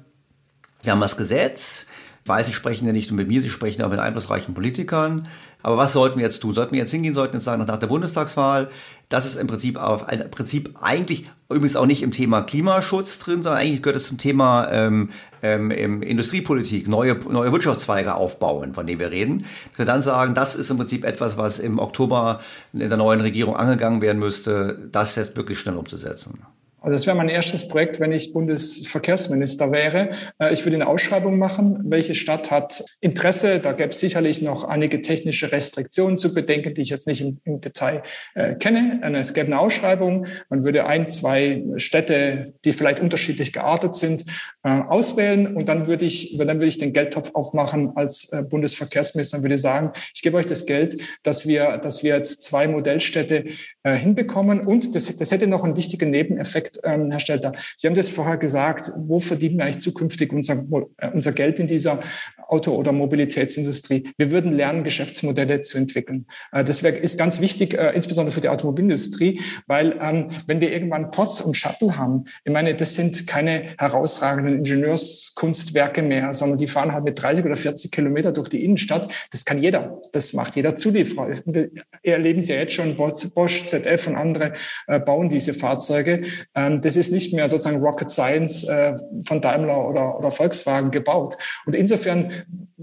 [0.84, 1.86] wir haben das Gesetz,
[2.26, 5.28] weiß, Sie sprechen ja nicht nur mit mir, Sie sprechen auch mit einflussreichen Politikern.
[5.64, 6.54] Aber was sollten wir jetzt tun?
[6.54, 8.70] Sollten wir jetzt hingehen, sollten jetzt sagen, nach der Bundestagswahl,
[9.10, 13.20] das ist im Prinzip, auf, also im Prinzip eigentlich übrigens auch nicht im Thema Klimaschutz
[13.20, 15.10] drin, sondern eigentlich gehört es zum Thema ähm,
[15.44, 19.46] ähm, Industriepolitik, neue, neue Wirtschaftszweige aufbauen, von denen wir reden.
[19.76, 22.42] Wir dann sagen, das ist im Prinzip etwas, was im Oktober
[22.74, 26.40] in der neuen Regierung angegangen werden müsste, das jetzt wirklich schnell umzusetzen.
[26.84, 30.16] Also das wäre mein erstes Projekt, wenn ich Bundesverkehrsminister wäre.
[30.40, 33.60] Äh, ich würde eine Ausschreibung machen, welche Stadt hat Interesse.
[33.60, 37.40] Da gäbe es sicherlich noch einige technische Restriktionen zu bedenken, die ich jetzt nicht im,
[37.44, 38.02] im Detail
[38.34, 39.00] äh, kenne.
[39.04, 40.26] Äh, es gäbe eine Ausschreibung.
[40.50, 44.26] Man würde ein, zwei Städte, die vielleicht unterschiedlich geartet sind,
[44.64, 49.38] äh, auswählen und dann würde ich, dann würde ich den Geldtopf aufmachen als äh, Bundesverkehrsminister
[49.38, 53.46] und würde sagen, ich gebe euch das Geld, dass wir, dass wir jetzt zwei Modellstädte
[53.84, 57.52] äh, hinbekommen und das, das hätte noch einen wichtigen Nebeneffekt Aspekt, ähm, Herr Stelter.
[57.76, 60.64] Sie haben das vorher gesagt, wo verdienen wir eigentlich zukünftig unser,
[60.98, 62.00] äh, unser Geld in dieser
[62.48, 64.12] Auto- oder Mobilitätsindustrie?
[64.18, 66.26] Wir würden lernen, Geschäftsmodelle zu entwickeln.
[66.52, 70.72] Äh, das wär, ist ganz wichtig, äh, insbesondere für die Automobilindustrie, weil ähm, wenn wir
[70.72, 76.68] irgendwann Pots und Shuttle haben, ich meine, das sind keine herausragenden Ingenieurskunstwerke mehr, sondern die
[76.68, 79.12] fahren halt mit 30 oder 40 Kilometer durch die Innenstadt.
[79.32, 80.00] Das kann jeder.
[80.12, 81.30] Das macht jeder Zulieferer.
[81.46, 81.70] Wir
[82.04, 84.54] erleben Sie ja jetzt schon, Bosch, ZF und andere
[84.88, 86.24] äh, bauen diese Fahrzeuge.
[86.62, 88.94] Ähm, das ist nicht mehr sozusagen Rocket Science äh,
[89.26, 91.38] von Daimler oder, oder Volkswagen gebaut.
[91.66, 92.32] Und insofern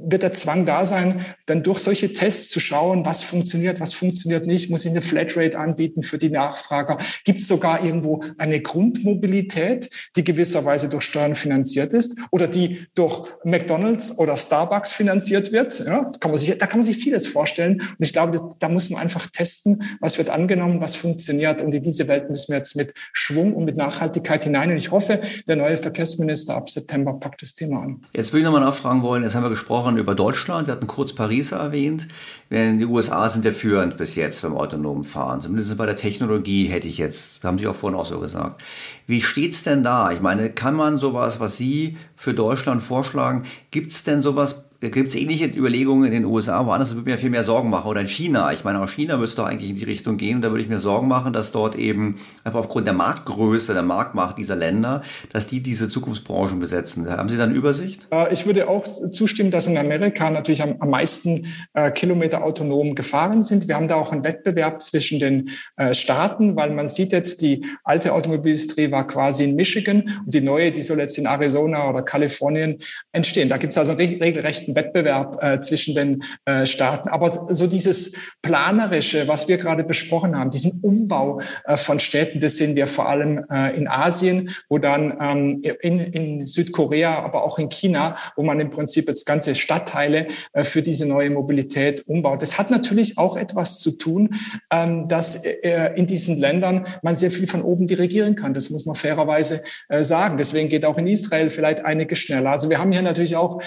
[0.03, 4.47] wird der Zwang da sein, dann durch solche Tests zu schauen, was funktioniert, was funktioniert
[4.47, 4.71] nicht.
[4.71, 6.99] Muss ich eine Flatrate anbieten für die Nachfrager?
[7.25, 13.29] Gibt es sogar irgendwo eine Grundmobilität, die gewisserweise durch Steuern finanziert ist oder die durch
[13.45, 15.79] McDonald's oder Starbucks finanziert wird?
[15.81, 17.81] Ja, kann man sich, da kann man sich vieles vorstellen.
[17.81, 21.63] Und ich glaube, da muss man einfach testen, was wird angenommen, was funktioniert.
[21.63, 24.71] Und in diese Welt müssen wir jetzt mit Schwung und mit Nachhaltigkeit hinein.
[24.71, 28.03] Und ich hoffe, der neue Verkehrsminister ab September packt das Thema an.
[28.15, 30.87] Jetzt will ich nochmal nachfragen wollen, jetzt haben wir gesprochen, gesprochen über Deutschland, wir hatten
[30.87, 32.09] kurz Paris erwähnt.
[32.51, 35.41] Die USA sind ja führend bis jetzt beim autonomen Fahren.
[35.41, 38.61] Zumindest bei der Technologie hätte ich jetzt, haben Sie auch vorhin auch so gesagt.
[39.07, 40.11] Wie steht's denn da?
[40.13, 45.17] Ich meine, kann man sowas, was Sie für Deutschland vorschlagen, gibt's denn sowas gibt es
[45.17, 47.89] ähnliche Überlegungen in den USA, woanders würde mir viel mehr Sorgen machen.
[47.89, 48.53] Oder in China.
[48.53, 50.37] Ich meine, auch China müsste doch eigentlich in die Richtung gehen.
[50.37, 53.83] Und da würde ich mir Sorgen machen, dass dort eben einfach aufgrund der Marktgröße, der
[53.83, 55.03] Marktmacht dieser Länder,
[55.33, 57.11] dass die diese Zukunftsbranchen besetzen.
[57.11, 58.07] Haben Sie da eine Übersicht?
[58.13, 62.95] Äh, ich würde auch zustimmen, dass in Amerika natürlich am, am meisten äh, Kilometer autonom
[62.95, 63.67] gefahren sind.
[63.67, 67.65] Wir haben da auch einen Wettbewerb zwischen den äh, Staaten, weil man sieht jetzt, die
[67.83, 72.03] alte Automobilindustrie war quasi in Michigan und die neue, die soll jetzt in Arizona oder
[72.03, 72.79] Kalifornien
[73.11, 73.49] entstehen.
[73.49, 77.09] Da gibt es also einen regelrechten echten Wettbewerb äh, zwischen den äh, Staaten.
[77.09, 78.13] Aber so dieses
[78.43, 83.09] Planerische, was wir gerade besprochen haben, diesen Umbau äh, von Städten, das sehen wir vor
[83.09, 88.43] allem äh, in Asien, wo dann ähm, in, in Südkorea, aber auch in China, wo
[88.43, 92.43] man im Prinzip jetzt ganze Stadtteile äh, für diese neue Mobilität umbaut.
[92.43, 94.35] Das hat natürlich auch etwas zu tun,
[94.71, 98.55] ähm, dass äh, in diesen Ländern man sehr viel von oben dirigieren kann.
[98.55, 99.63] Das muss man fairerweise
[100.01, 100.37] sagen.
[100.37, 102.51] Deswegen geht auch in Israel vielleicht einiges schneller.
[102.51, 103.61] Also wir haben hier natürlich auch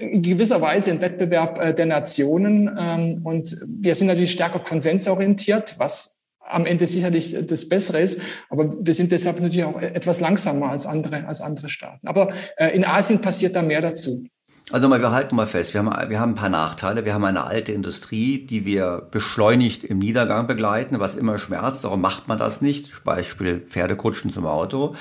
[0.00, 2.70] in gewisser Weise ein Wettbewerb äh, der Nationen.
[2.78, 8.20] Ähm, und wir sind natürlich stärker konsensorientiert, was am Ende sicherlich das Bessere ist.
[8.50, 12.06] Aber wir sind deshalb natürlich auch etwas langsamer als andere, als andere Staaten.
[12.06, 14.26] Aber äh, in Asien passiert da mehr dazu.
[14.70, 17.04] Also mal, wir halten mal fest, wir haben, wir haben ein paar Nachteile.
[17.04, 21.82] Wir haben eine alte Industrie, die wir beschleunigt im Niedergang begleiten, was immer schmerzt.
[21.82, 23.04] Darum macht man das nicht.
[23.04, 24.94] Beispiel Pferdekutschen zum Auto.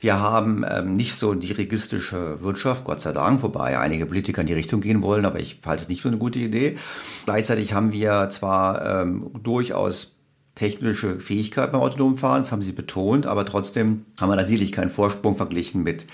[0.00, 4.52] Wir haben ähm, nicht so dirigistische Wirtschaft, Gott sei Dank, wobei einige Politiker in die
[4.52, 6.76] Richtung gehen wollen, aber ich halte es nicht für eine gute Idee.
[7.24, 10.13] Gleichzeitig haben wir zwar ähm, durchaus
[10.54, 14.90] technische Fähigkeit beim autonomen Fahren, das haben sie betont, aber trotzdem haben wir natürlich keinen
[14.90, 16.06] Vorsprung verglichen mit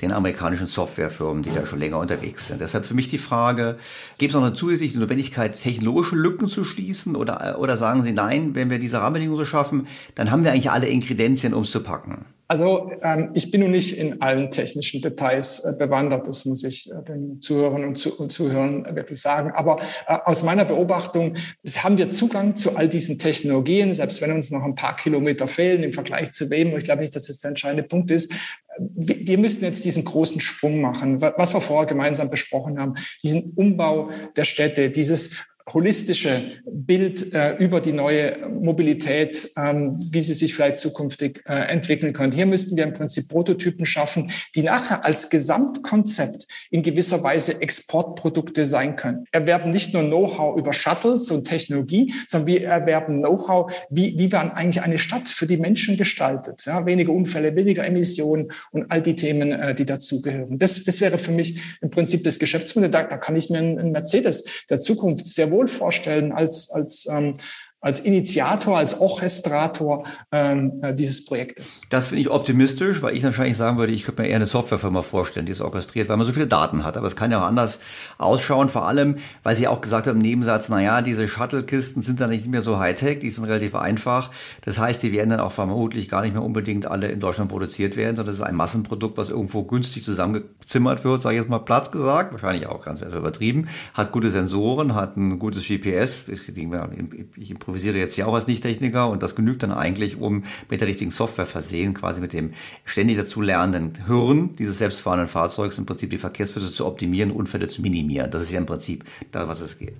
[0.00, 2.60] den amerikanischen Softwarefirmen, die da schon länger unterwegs sind.
[2.60, 3.76] Deshalb für mich die Frage,
[4.18, 8.54] gibt es noch eine zusätzliche Notwendigkeit, technologische Lücken zu schließen oder, oder sagen Sie, nein,
[8.54, 11.82] wenn wir diese Rahmenbedingungen so schaffen, dann haben wir eigentlich alle Inkredenzien, um es zu
[11.82, 12.24] packen?
[12.50, 16.90] Also ähm, ich bin nun nicht in allen technischen Details äh, bewandert, das muss ich
[16.90, 19.52] äh, den Zuhörern und, zu, und Zuhörern wirklich sagen.
[19.52, 21.34] Aber äh, aus meiner Beobachtung
[21.76, 25.82] haben wir Zugang zu all diesen Technologien, selbst wenn uns noch ein paar Kilometer fehlen
[25.82, 26.72] im Vergleich zu wem.
[26.72, 28.32] Und ich glaube nicht, dass das der entscheidende Punkt ist.
[28.78, 33.52] Wir, wir müssen jetzt diesen großen Sprung machen, was wir vorher gemeinsam besprochen haben, diesen
[33.56, 35.32] Umbau der Städte, dieses
[35.72, 42.12] holistische Bild äh, über die neue Mobilität, ähm, wie sie sich vielleicht zukünftig äh, entwickeln
[42.12, 42.32] kann.
[42.32, 48.66] Hier müssten wir im Prinzip Prototypen schaffen, die nachher als Gesamtkonzept in gewisser Weise Exportprodukte
[48.66, 49.26] sein können.
[49.32, 54.50] Erwerben nicht nur Know-how über Shuttles und Technologie, sondern wir erwerben Know-how, wie, wie man
[54.52, 56.64] eigentlich eine Stadt für die Menschen gestaltet.
[56.66, 60.58] Ja, weniger Unfälle, weniger Emissionen und all die Themen, äh, die dazugehören.
[60.58, 62.90] Das, das wäre für mich im Prinzip das Geschäftsmodell.
[62.90, 67.06] Da, da kann ich mir einen Mercedes der Zukunft sehr wohl wohl vorstellen als, als
[67.10, 67.36] ähm,
[67.80, 71.82] als Initiator, als Orchestrator ähm, äh, dieses Projektes.
[71.90, 75.02] Das finde ich optimistisch, weil ich wahrscheinlich sagen würde, ich könnte mir eher eine Softwarefirma
[75.02, 76.96] vorstellen, die es orchestriert, weil man so viele Daten hat.
[76.96, 77.78] Aber es kann ja auch anders
[78.18, 82.20] ausschauen, vor allem, weil Sie auch gesagt haben im Nebensatz, na ja, diese Shuttle-Kisten sind
[82.20, 84.30] dann nicht mehr so Hightech, die sind relativ einfach.
[84.64, 87.96] Das heißt, die werden dann auch vermutlich gar nicht mehr unbedingt alle in Deutschland produziert
[87.96, 91.60] werden, sondern das ist ein Massenprodukt, was irgendwo günstig zusammengezimmert wird, sage ich jetzt mal
[91.60, 97.50] Platz gesagt, wahrscheinlich auch ganz übertrieben, hat gute Sensoren, hat ein gutes GPS, ich, ich
[97.68, 101.10] improvisiere jetzt ja auch als Nicht-Techniker und das genügt dann eigentlich, um mit der richtigen
[101.10, 102.54] Software versehen, quasi mit dem
[102.86, 107.82] ständig dazu lernenden Hirn dieses selbstfahrenden Fahrzeugs im Prinzip die Verkehrsflüsse zu optimieren, Unfälle zu
[107.82, 108.30] minimieren.
[108.30, 109.96] Das ist ja im Prinzip da, was es geht.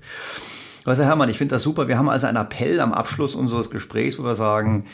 [0.87, 1.89] Also Hermann, ich finde das super.
[1.89, 4.87] Wir haben also einen Appell am Abschluss unseres Gesprächs, wo wir sagen,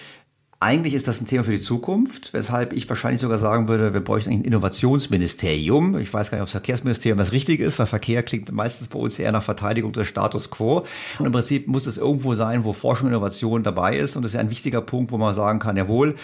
[0.61, 4.01] eigentlich ist das ein Thema für die Zukunft, weshalb ich wahrscheinlich sogar sagen würde, wir
[4.01, 5.99] bräuchten ein Innovationsministerium.
[5.99, 8.99] Ich weiß gar nicht, ob das Verkehrsministerium das richtig ist, weil Verkehr klingt meistens bei
[8.99, 10.85] uns eher nach Verteidigung des Status quo.
[11.19, 14.17] Und im Prinzip muss es irgendwo sein, wo Forschung und Innovation dabei ist.
[14.17, 16.15] Und das ist ja ein wichtiger Punkt, wo man sagen kann, jawohl,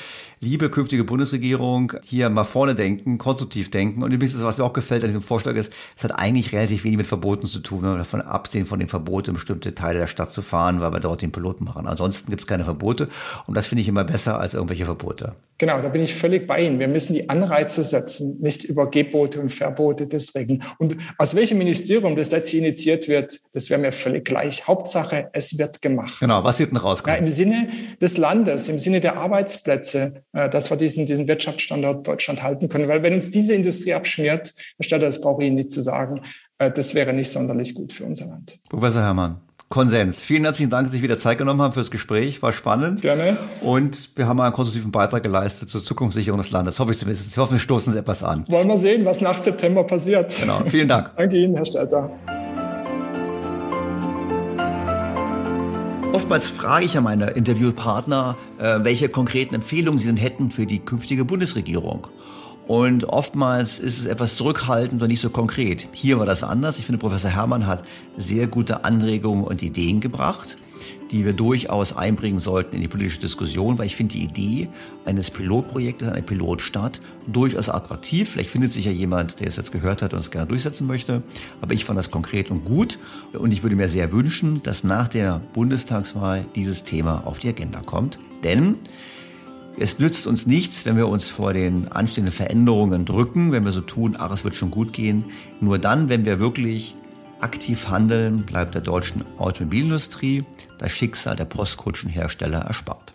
[0.40, 4.02] liebe künftige Bundesregierung, hier mal vorne denken, konstruktiv denken.
[4.02, 6.96] Und übrigens, was mir auch gefällt an diesem Vorschlag ist, es hat eigentlich relativ wenig
[6.96, 10.06] mit Verboten zu tun, wenn wir davon absehen, von dem Verbot in bestimmte Teile der
[10.06, 11.86] Stadt zu fahren, weil wir dort den Piloten machen.
[11.86, 13.08] Ansonsten gibt es keine Verbote.
[13.46, 15.34] Und das finde ich immer besser besser als irgendwelche Verbote.
[15.58, 16.78] Genau, da bin ich völlig bei Ihnen.
[16.78, 20.62] Wir müssen die Anreize setzen, nicht über Gebote und Verbote das regeln.
[20.78, 24.66] Und aus welchem Ministerium das letztlich initiiert wird, das wäre mir völlig gleich.
[24.66, 26.18] Hauptsache, es wird gemacht.
[26.20, 27.14] Genau, was wird denn rauskommen?
[27.14, 27.68] Ja, Im Sinne
[28.00, 32.88] des Landes, im Sinne der Arbeitsplätze, äh, dass wir diesen, diesen Wirtschaftsstandort Deutschland halten können.
[32.88, 36.22] Weil wenn uns diese Industrie abschmiert, Herr Stadt, das brauche ich Ihnen nicht zu sagen,
[36.56, 38.58] äh, das wäre nicht sonderlich gut für unser Land.
[38.70, 40.20] Professor Herrmann, Konsens.
[40.20, 42.42] Vielen herzlichen Dank, dass Sie sich wieder Zeit genommen haben fürs Gespräch.
[42.42, 43.02] War spannend.
[43.02, 43.38] Gerne.
[43.62, 46.80] Und wir haben einen konstruktiven Beitrag geleistet zur Zukunftssicherung des Landes.
[46.80, 47.30] Hoffe ich zumindest.
[47.30, 48.44] Ich hoffe, wir stoßen es etwas an.
[48.48, 50.36] Wollen wir sehen, was nach September passiert.
[50.40, 50.64] Genau.
[50.66, 51.12] Vielen Dank.
[51.16, 52.10] Danke Ihnen, Herr Stelter.
[56.12, 60.80] Oftmals frage ich ja meine Interviewpartner, äh, welche konkreten Empfehlungen sie denn hätten für die
[60.80, 62.08] künftige Bundesregierung.
[62.70, 65.88] Und oftmals ist es etwas zurückhaltend und nicht so konkret.
[65.90, 66.78] Hier war das anders.
[66.78, 67.82] Ich finde, Professor Herrmann hat
[68.16, 70.56] sehr gute Anregungen und Ideen gebracht
[71.10, 74.68] die wir durchaus einbringen sollten in die politische Diskussion, weil ich finde die Idee
[75.04, 78.30] eines Pilotprojektes, einer Pilotstadt durchaus attraktiv.
[78.30, 81.22] Vielleicht findet sich ja jemand, der es jetzt gehört hat und es gerne durchsetzen möchte.
[81.60, 82.98] Aber ich fand das konkret und gut.
[83.32, 87.80] Und ich würde mir sehr wünschen, dass nach der Bundestagswahl dieses Thema auf die Agenda
[87.80, 88.20] kommt.
[88.44, 88.76] Denn
[89.80, 93.80] es nützt uns nichts, wenn wir uns vor den anstehenden Veränderungen drücken, wenn wir so
[93.80, 95.24] tun, ach, es wird schon gut gehen.
[95.62, 96.94] Nur dann, wenn wir wirklich
[97.40, 100.44] aktiv handeln, bleibt der deutschen Automobilindustrie
[100.76, 103.14] das Schicksal der Postkutschenhersteller erspart.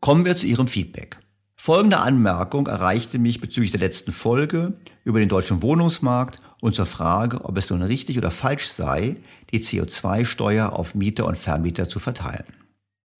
[0.00, 1.18] Kommen wir zu Ihrem Feedback.
[1.56, 7.44] Folgende Anmerkung erreichte mich bezüglich der letzten Folge über den deutschen Wohnungsmarkt und zur Frage,
[7.44, 9.16] ob es nun richtig oder falsch sei,
[9.52, 12.61] die CO2-Steuer auf Mieter und Vermieter zu verteilen.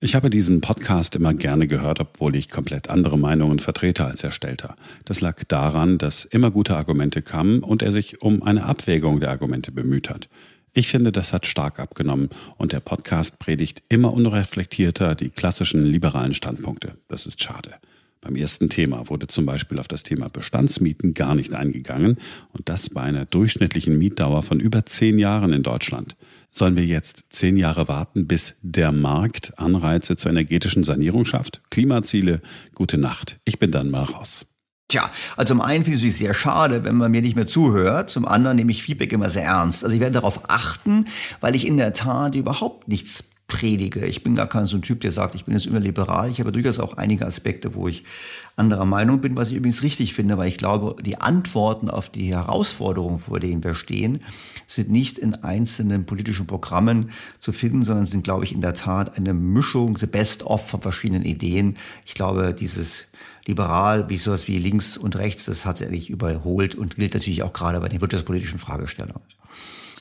[0.04, 4.32] Ich habe diesen Podcast immer gerne gehört, obwohl ich komplett andere Meinungen vertrete als Herr
[4.32, 4.74] Stelter.
[5.04, 9.30] Das lag daran, dass immer gute Argumente kamen und er sich um eine Abwägung der
[9.30, 10.28] Argumente bemüht hat.
[10.74, 16.34] Ich finde, das hat stark abgenommen und der Podcast predigt immer unreflektierter die klassischen liberalen
[16.34, 16.96] Standpunkte.
[17.06, 17.70] Das ist schade.
[18.20, 22.18] Beim ersten Thema wurde zum Beispiel auf das Thema Bestandsmieten gar nicht eingegangen
[22.52, 26.16] und das bei einer durchschnittlichen Mietdauer von über zehn Jahren in Deutschland.
[26.52, 31.62] Sollen wir jetzt zehn Jahre warten, bis der Markt Anreize zur energetischen Sanierung schafft?
[31.70, 32.42] Klimaziele?
[32.74, 33.38] Gute Nacht.
[33.44, 34.44] Ich bin dann mal raus.
[34.88, 38.10] Tja, also zum einen finde ich es sehr schade, wenn man mir nicht mehr zuhört.
[38.10, 39.82] Zum anderen nehme ich Feedback immer sehr ernst.
[39.82, 41.06] Also ich werde darauf achten,
[41.40, 44.06] weil ich in der Tat überhaupt nichts predige.
[44.06, 46.30] Ich bin gar kein so ein Typ, der sagt, ich bin jetzt immer liberal.
[46.30, 48.02] Ich habe durchaus auch einige Aspekte, wo ich
[48.56, 52.34] anderer Meinung bin, was ich übrigens richtig finde, weil ich glaube, die Antworten auf die
[52.34, 54.20] Herausforderungen, vor denen wir stehen,
[54.66, 59.18] sind nicht in einzelnen politischen Programmen zu finden, sondern sind, glaube ich, in der Tat
[59.18, 61.76] eine Mischung, the best of von verschiedenen Ideen.
[62.06, 63.06] Ich glaube, dieses
[63.46, 67.42] liberal, wie sowas wie links und rechts, das hat sich eigentlich überholt und gilt natürlich
[67.42, 69.22] auch gerade bei den wirtschaftspolitischen Fragestellungen.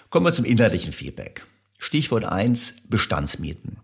[0.10, 1.46] Kommen wir zum inhaltlichen Feedback.
[1.82, 3.78] Stichwort eins Bestandsmieten.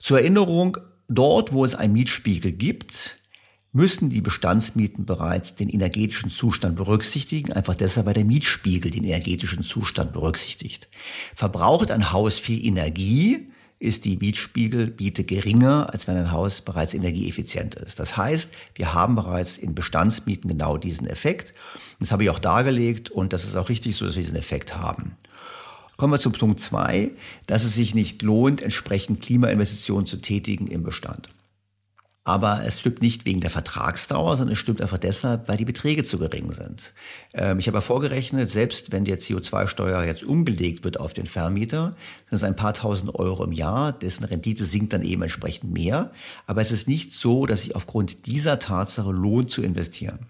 [0.00, 0.76] Zur Erinnerung,
[1.06, 3.16] dort, wo es einen Mietspiegel gibt,
[3.72, 9.62] müssen die Bestandsmieten bereits den energetischen Zustand berücksichtigen, einfach deshalb, weil der Mietspiegel den energetischen
[9.62, 10.88] Zustand berücksichtigt.
[11.36, 17.76] Verbraucht ein Haus viel Energie, ist die Mietspiegelmiete geringer, als wenn ein Haus bereits energieeffizient
[17.76, 18.00] ist.
[18.00, 21.54] Das heißt, wir haben bereits in Bestandsmieten genau diesen Effekt.
[22.00, 24.76] Das habe ich auch dargelegt und das ist auch richtig so, dass wir diesen Effekt
[24.76, 25.16] haben.
[25.98, 27.10] Kommen wir zum Punkt zwei,
[27.46, 31.28] dass es sich nicht lohnt, entsprechend Klimainvestitionen zu tätigen im Bestand.
[32.22, 36.04] Aber es stimmt nicht wegen der Vertragsdauer, sondern es stimmt einfach deshalb, weil die Beträge
[36.04, 36.94] zu gering sind.
[37.34, 41.96] Ähm, ich habe ja vorgerechnet, selbst wenn der CO2-Steuer jetzt umgelegt wird auf den Vermieter,
[42.28, 46.12] sind es ein paar tausend Euro im Jahr, dessen Rendite sinkt dann eben entsprechend mehr.
[46.46, 50.28] Aber es ist nicht so, dass sich aufgrund dieser Tatsache lohnt zu investieren.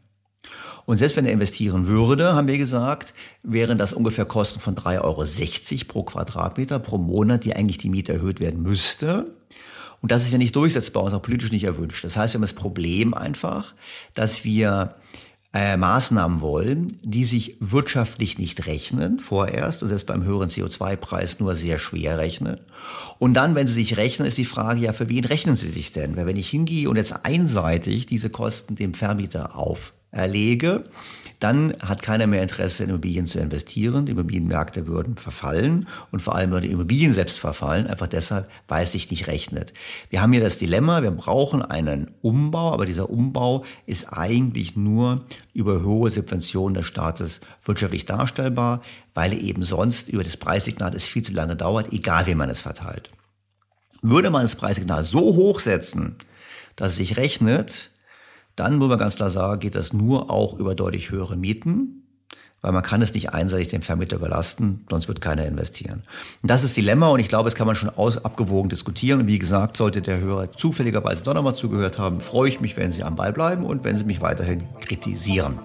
[0.86, 5.03] Und selbst wenn er investieren würde, haben wir gesagt, wären das ungefähr Kosten von 3,60
[5.03, 9.34] Euro pro Quadratmeter pro Monat, die eigentlich die Miete erhöht werden müsste.
[10.01, 12.05] Und das ist ja nicht durchsetzbar und auch politisch nicht erwünscht.
[12.05, 13.74] Das heißt, wir haben das Problem einfach,
[14.14, 14.94] dass wir
[15.53, 21.55] äh, Maßnahmen wollen, die sich wirtschaftlich nicht rechnen vorerst und selbst beim höheren CO2-Preis nur
[21.55, 22.61] sehr schwer rechnen.
[23.18, 25.90] Und dann, wenn sie sich rechnen, ist die Frage ja, für wen rechnen sie sich
[25.90, 26.16] denn?
[26.16, 30.85] Weil wenn ich hingehe und jetzt einseitig diese Kosten dem Vermieter auf erlege,
[31.39, 34.07] dann hat keiner mehr Interesse, in Immobilien zu investieren.
[34.07, 38.83] Die Immobilienmärkte würden verfallen und vor allem würden die Immobilien selbst verfallen, einfach deshalb, weil
[38.83, 39.73] es sich nicht rechnet.
[40.11, 45.25] Wir haben hier das Dilemma, wir brauchen einen Umbau, aber dieser Umbau ist eigentlich nur
[45.55, 48.83] über hohe Subventionen des Staates wirtschaftlich darstellbar,
[49.15, 52.63] weil eben sonst über das Preissignal es viel zu lange dauert, egal wie man es
[52.63, 53.11] verteilt.
[54.03, 56.17] Würde man das Preissignal so hoch setzen,
[56.75, 57.91] dass es sich rechnet,
[58.59, 62.03] dann muss man ganz klar sagen, geht das nur auch über deutlich höhere Mieten,
[62.61, 66.03] weil man kann es nicht einseitig dem Vermieter überlasten, sonst wird keiner investieren.
[66.43, 69.21] Und das ist Dilemma und ich glaube, das kann man schon aus, abgewogen diskutieren.
[69.21, 72.91] Und wie gesagt, sollte der Hörer zufälligerweise doch nochmal zugehört haben, freue ich mich, wenn
[72.91, 75.61] Sie am Ball bleiben und wenn Sie mich weiterhin kritisieren.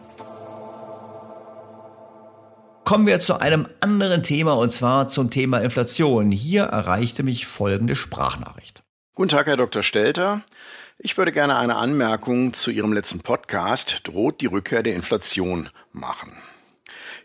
[2.85, 6.31] Kommen wir zu einem anderen Thema und zwar zum Thema Inflation.
[6.31, 8.83] Hier erreichte mich folgende Sprachnachricht.
[9.15, 9.83] Guten Tag, Herr Dr.
[9.83, 10.41] Stelter.
[10.99, 16.37] Ich würde gerne eine Anmerkung zu Ihrem letzten Podcast Droht die Rückkehr der Inflation machen.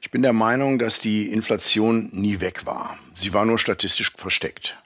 [0.01, 2.99] Ich bin der Meinung, dass die Inflation nie weg war.
[3.15, 4.79] Sie war nur statistisch versteckt.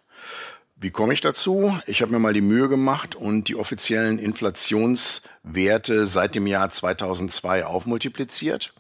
[0.75, 1.79] Wie komme ich dazu?
[1.87, 7.65] Ich habe mir mal die Mühe gemacht und die offiziellen Inflationswerte seit dem Jahr 2002
[7.65, 8.75] aufmultipliziert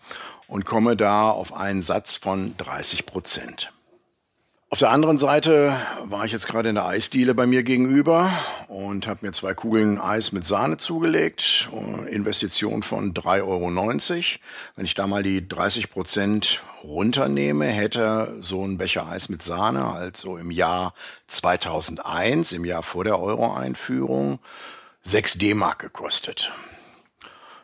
[0.49, 3.73] und komme da auf einen Satz von 30 Prozent.
[4.73, 8.33] Auf der anderen Seite war ich jetzt gerade in der Eisdiele bei mir gegenüber
[8.68, 11.68] und habe mir zwei Kugeln Eis mit Sahne zugelegt.
[12.09, 13.68] Investition von 3,90 Euro.
[14.75, 19.85] Wenn ich da mal die 30 Prozent runternehme, hätte so ein Becher Eis mit Sahne,
[19.85, 20.95] also im Jahr
[21.27, 24.39] 2001, im Jahr vor der Euro-Einführung,
[25.03, 26.51] 6 D-Mark gekostet.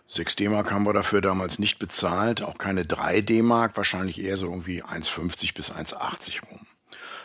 [0.08, 4.44] 6 D-Mark haben wir dafür damals nicht bezahlt, auch keine 3 D-Mark, wahrscheinlich eher so
[4.44, 6.67] irgendwie 1,50 bis 1,80 rum.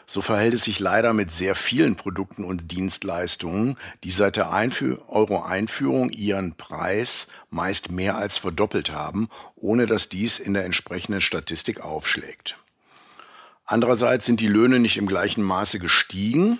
[0.05, 6.09] So verhält es sich leider mit sehr vielen Produkten und Dienstleistungen, die seit der Euro-Einführung
[6.09, 12.57] ihren Preis meist mehr als verdoppelt haben, ohne dass dies in der entsprechenden Statistik aufschlägt.
[13.65, 16.59] Andererseits sind die Löhne nicht im gleichen Maße gestiegen,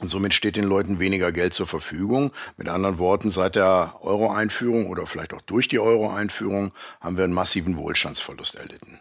[0.00, 2.32] und somit steht den Leuten weniger Geld zur Verfügung.
[2.56, 7.34] Mit anderen Worten, seit der Euro-Einführung oder vielleicht auch durch die Euro-Einführung haben wir einen
[7.34, 8.99] massiven Wohlstandsverlust erlitten.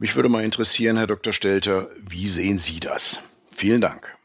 [0.00, 1.32] Mich würde mal interessieren, Herr Dr.
[1.32, 3.20] Stelter, wie sehen Sie das?
[3.52, 4.16] Vielen Dank.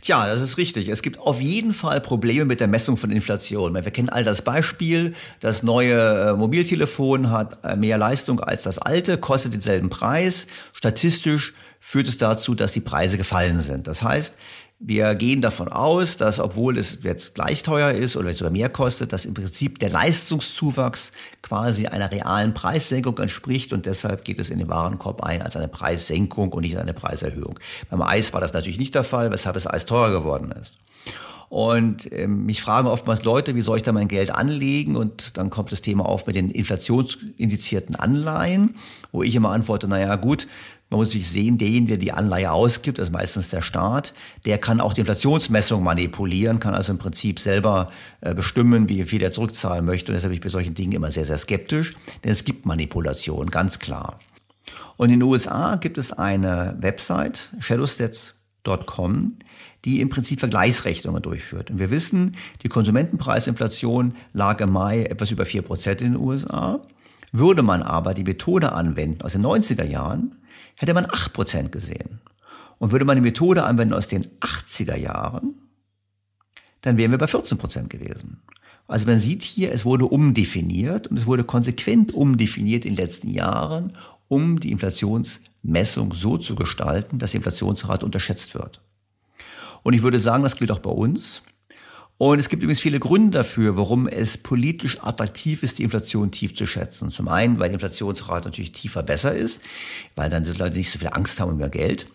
[0.00, 0.88] Tja, das ist richtig.
[0.88, 3.74] Es gibt auf jeden Fall Probleme mit der Messung von Inflation.
[3.74, 5.14] Wir kennen all das Beispiel.
[5.40, 10.46] Das neue äh, Mobiltelefon hat äh, mehr Leistung als das alte, kostet denselben Preis.
[10.72, 13.88] Statistisch führt es dazu, dass die Preise gefallen sind.
[13.88, 14.36] Das heißt,
[14.80, 19.12] wir gehen davon aus, dass obwohl es jetzt gleich teuer ist oder sogar mehr kostet,
[19.12, 21.10] dass im Prinzip der Leistungszuwachs
[21.42, 25.66] quasi einer realen Preissenkung entspricht und deshalb geht es in den Warenkorb ein als eine
[25.66, 27.58] Preissenkung und nicht als eine Preiserhöhung.
[27.90, 30.76] Beim Eis war das natürlich nicht der Fall, weshalb das Eis teurer geworden ist.
[31.48, 34.96] Und ähm, mich fragen oftmals Leute, wie soll ich da mein Geld anlegen?
[34.96, 38.76] Und dann kommt das Thema auf mit den inflationsindizierten Anleihen,
[39.12, 40.46] wo ich immer antworte, naja gut,
[40.90, 44.14] man muss sich sehen, derjenige, der die Anleihe ausgibt, das ist meistens der Staat,
[44.46, 47.90] der kann auch die Inflationsmessung manipulieren, kann also im Prinzip selber
[48.22, 50.12] äh, bestimmen, wie viel er zurückzahlen möchte.
[50.12, 51.92] Und deshalb bin ich bei solchen Dingen immer sehr, sehr skeptisch,
[52.24, 54.18] denn es gibt Manipulation, ganz klar.
[54.96, 59.36] Und in den USA gibt es eine Website, shadowstats.com,
[59.84, 61.70] die im Prinzip Vergleichsrechnungen durchführt.
[61.70, 66.80] Und wir wissen, die Konsumentenpreisinflation lag im Mai etwas über 4% in den USA.
[67.30, 70.37] Würde man aber die Methode anwenden aus den 90er Jahren,
[70.78, 72.20] hätte man 8% gesehen.
[72.78, 75.54] Und würde man die Methode anwenden aus den 80er Jahren,
[76.82, 78.40] dann wären wir bei 14% gewesen.
[78.86, 83.28] Also man sieht hier, es wurde umdefiniert und es wurde konsequent umdefiniert in den letzten
[83.28, 83.92] Jahren,
[84.28, 88.80] um die Inflationsmessung so zu gestalten, dass die Inflationsrate unterschätzt wird.
[89.82, 91.42] Und ich würde sagen, das gilt auch bei uns.
[92.18, 96.52] Und es gibt übrigens viele Gründe dafür, warum es politisch attraktiv ist, die Inflation tief
[96.54, 97.12] zu schätzen.
[97.12, 99.60] Zum einen, weil die Inflationsrate natürlich tiefer besser ist,
[100.16, 102.08] weil dann die Leute nicht so viel Angst haben um ihr Geld.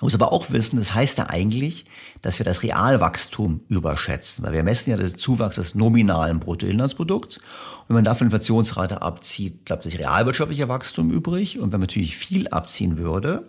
[0.00, 1.84] Man muss aber auch wissen, das heißt ja eigentlich,
[2.22, 7.36] dass wir das Realwachstum überschätzen, weil wir messen ja den Zuwachs des nominalen Bruttoinlandsprodukts.
[7.36, 7.44] Und
[7.88, 11.58] wenn man davon Inflationsrate abzieht, bleibt das realwirtschaftliche Wachstum übrig.
[11.58, 13.46] Und wenn man natürlich viel abziehen würde,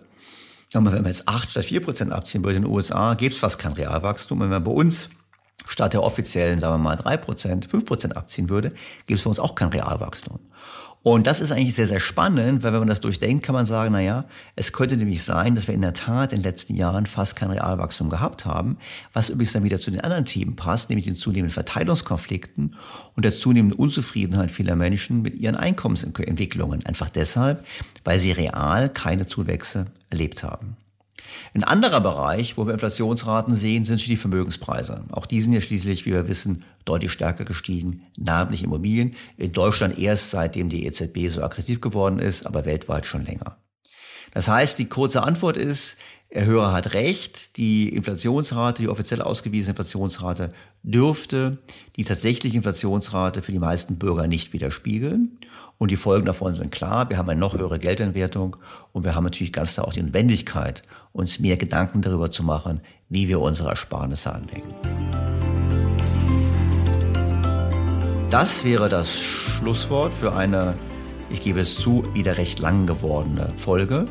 [0.72, 3.58] wenn man jetzt 8 statt 4 Prozent abziehen würde in den USA, gäbe es fast
[3.58, 4.38] kein Realwachstum.
[4.38, 5.08] Und wenn man bei uns
[5.66, 8.70] statt der offiziellen, sagen wir mal, 3%, 5% abziehen würde,
[9.06, 10.38] gibt es für uns auch kein Realwachstum.
[11.04, 13.92] Und das ist eigentlich sehr, sehr spannend, weil wenn man das durchdenkt, kann man sagen,
[13.92, 14.24] na ja,
[14.56, 17.50] es könnte nämlich sein, dass wir in der Tat in den letzten Jahren fast kein
[17.50, 18.78] Realwachstum gehabt haben,
[19.12, 22.76] was übrigens dann wieder zu den anderen Themen passt, nämlich den zunehmenden Verteilungskonflikten
[23.14, 26.86] und der zunehmenden Unzufriedenheit vieler Menschen mit ihren Einkommensentwicklungen.
[26.86, 27.66] Einfach deshalb,
[28.02, 30.78] weil sie real keine Zuwächse erlebt haben.
[31.54, 35.04] Ein anderer Bereich, wo wir Inflationsraten sehen, sind die Vermögenspreise.
[35.12, 39.14] Auch die sind ja schließlich, wie wir wissen, deutlich stärker gestiegen, namentlich Immobilien.
[39.36, 43.56] In Deutschland erst seitdem die EZB so aggressiv geworden ist, aber weltweit schon länger.
[44.32, 45.96] Das heißt, die kurze Antwort ist,
[46.34, 51.58] der Hörer hat recht, die Inflationsrate, die offiziell ausgewiesene Inflationsrate dürfte
[51.94, 55.38] die tatsächliche Inflationsrate für die meisten Bürger nicht widerspiegeln.
[55.78, 57.08] Und die Folgen davon sind klar.
[57.08, 58.56] Wir haben eine noch höhere Geldentwertung
[58.92, 60.82] und wir haben natürlich ganz klar auch die Notwendigkeit,
[61.12, 64.74] uns mehr Gedanken darüber zu machen, wie wir unsere Ersparnisse anlegen.
[68.30, 70.74] Das wäre das Schlusswort für eine,
[71.30, 74.06] ich gebe es zu, wieder recht lang gewordene Folge.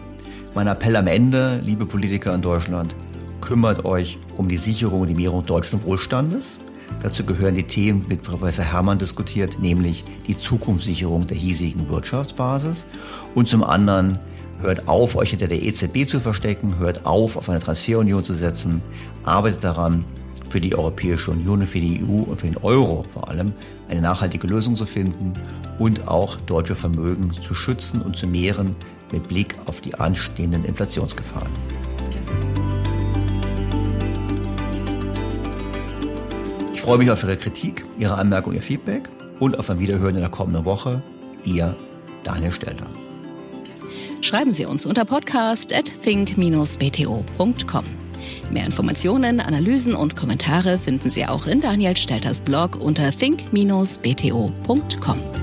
[0.56, 2.96] Mein Appell am Ende, liebe Politiker in Deutschland,
[3.42, 6.60] kümmert euch um die Sicherung und die Mehrung deutschen Wohlstandes.
[7.02, 12.86] Dazu gehören die Themen, mit Professor Hermann diskutiert, nämlich die Zukunftssicherung der hiesigen Wirtschaftsbasis
[13.34, 14.20] und zum anderen
[14.62, 16.78] Hört auf, euch hinter der EZB zu verstecken.
[16.78, 18.82] Hört auf, auf eine Transferunion zu setzen.
[19.24, 20.06] Arbeitet daran,
[20.50, 23.52] für die Europäische Union, für die EU und für den Euro vor allem
[23.90, 25.34] eine nachhaltige Lösung zu finden
[25.80, 28.76] und auch deutsche Vermögen zu schützen und zu mehren
[29.12, 31.52] mit Blick auf die anstehenden Inflationsgefahren.
[36.74, 40.22] Ich freue mich auf Ihre Kritik, Ihre Anmerkung, Ihr Feedback und auf ein Wiederhören in
[40.22, 41.02] der kommenden Woche.
[41.44, 41.76] Ihr
[42.24, 42.86] Daniel Stelter.
[44.22, 47.84] Schreiben Sie uns unter podcast at think-bto.com.
[48.52, 55.43] Mehr Informationen, Analysen und Kommentare finden Sie auch in Daniel Stelters Blog unter think-bto.com.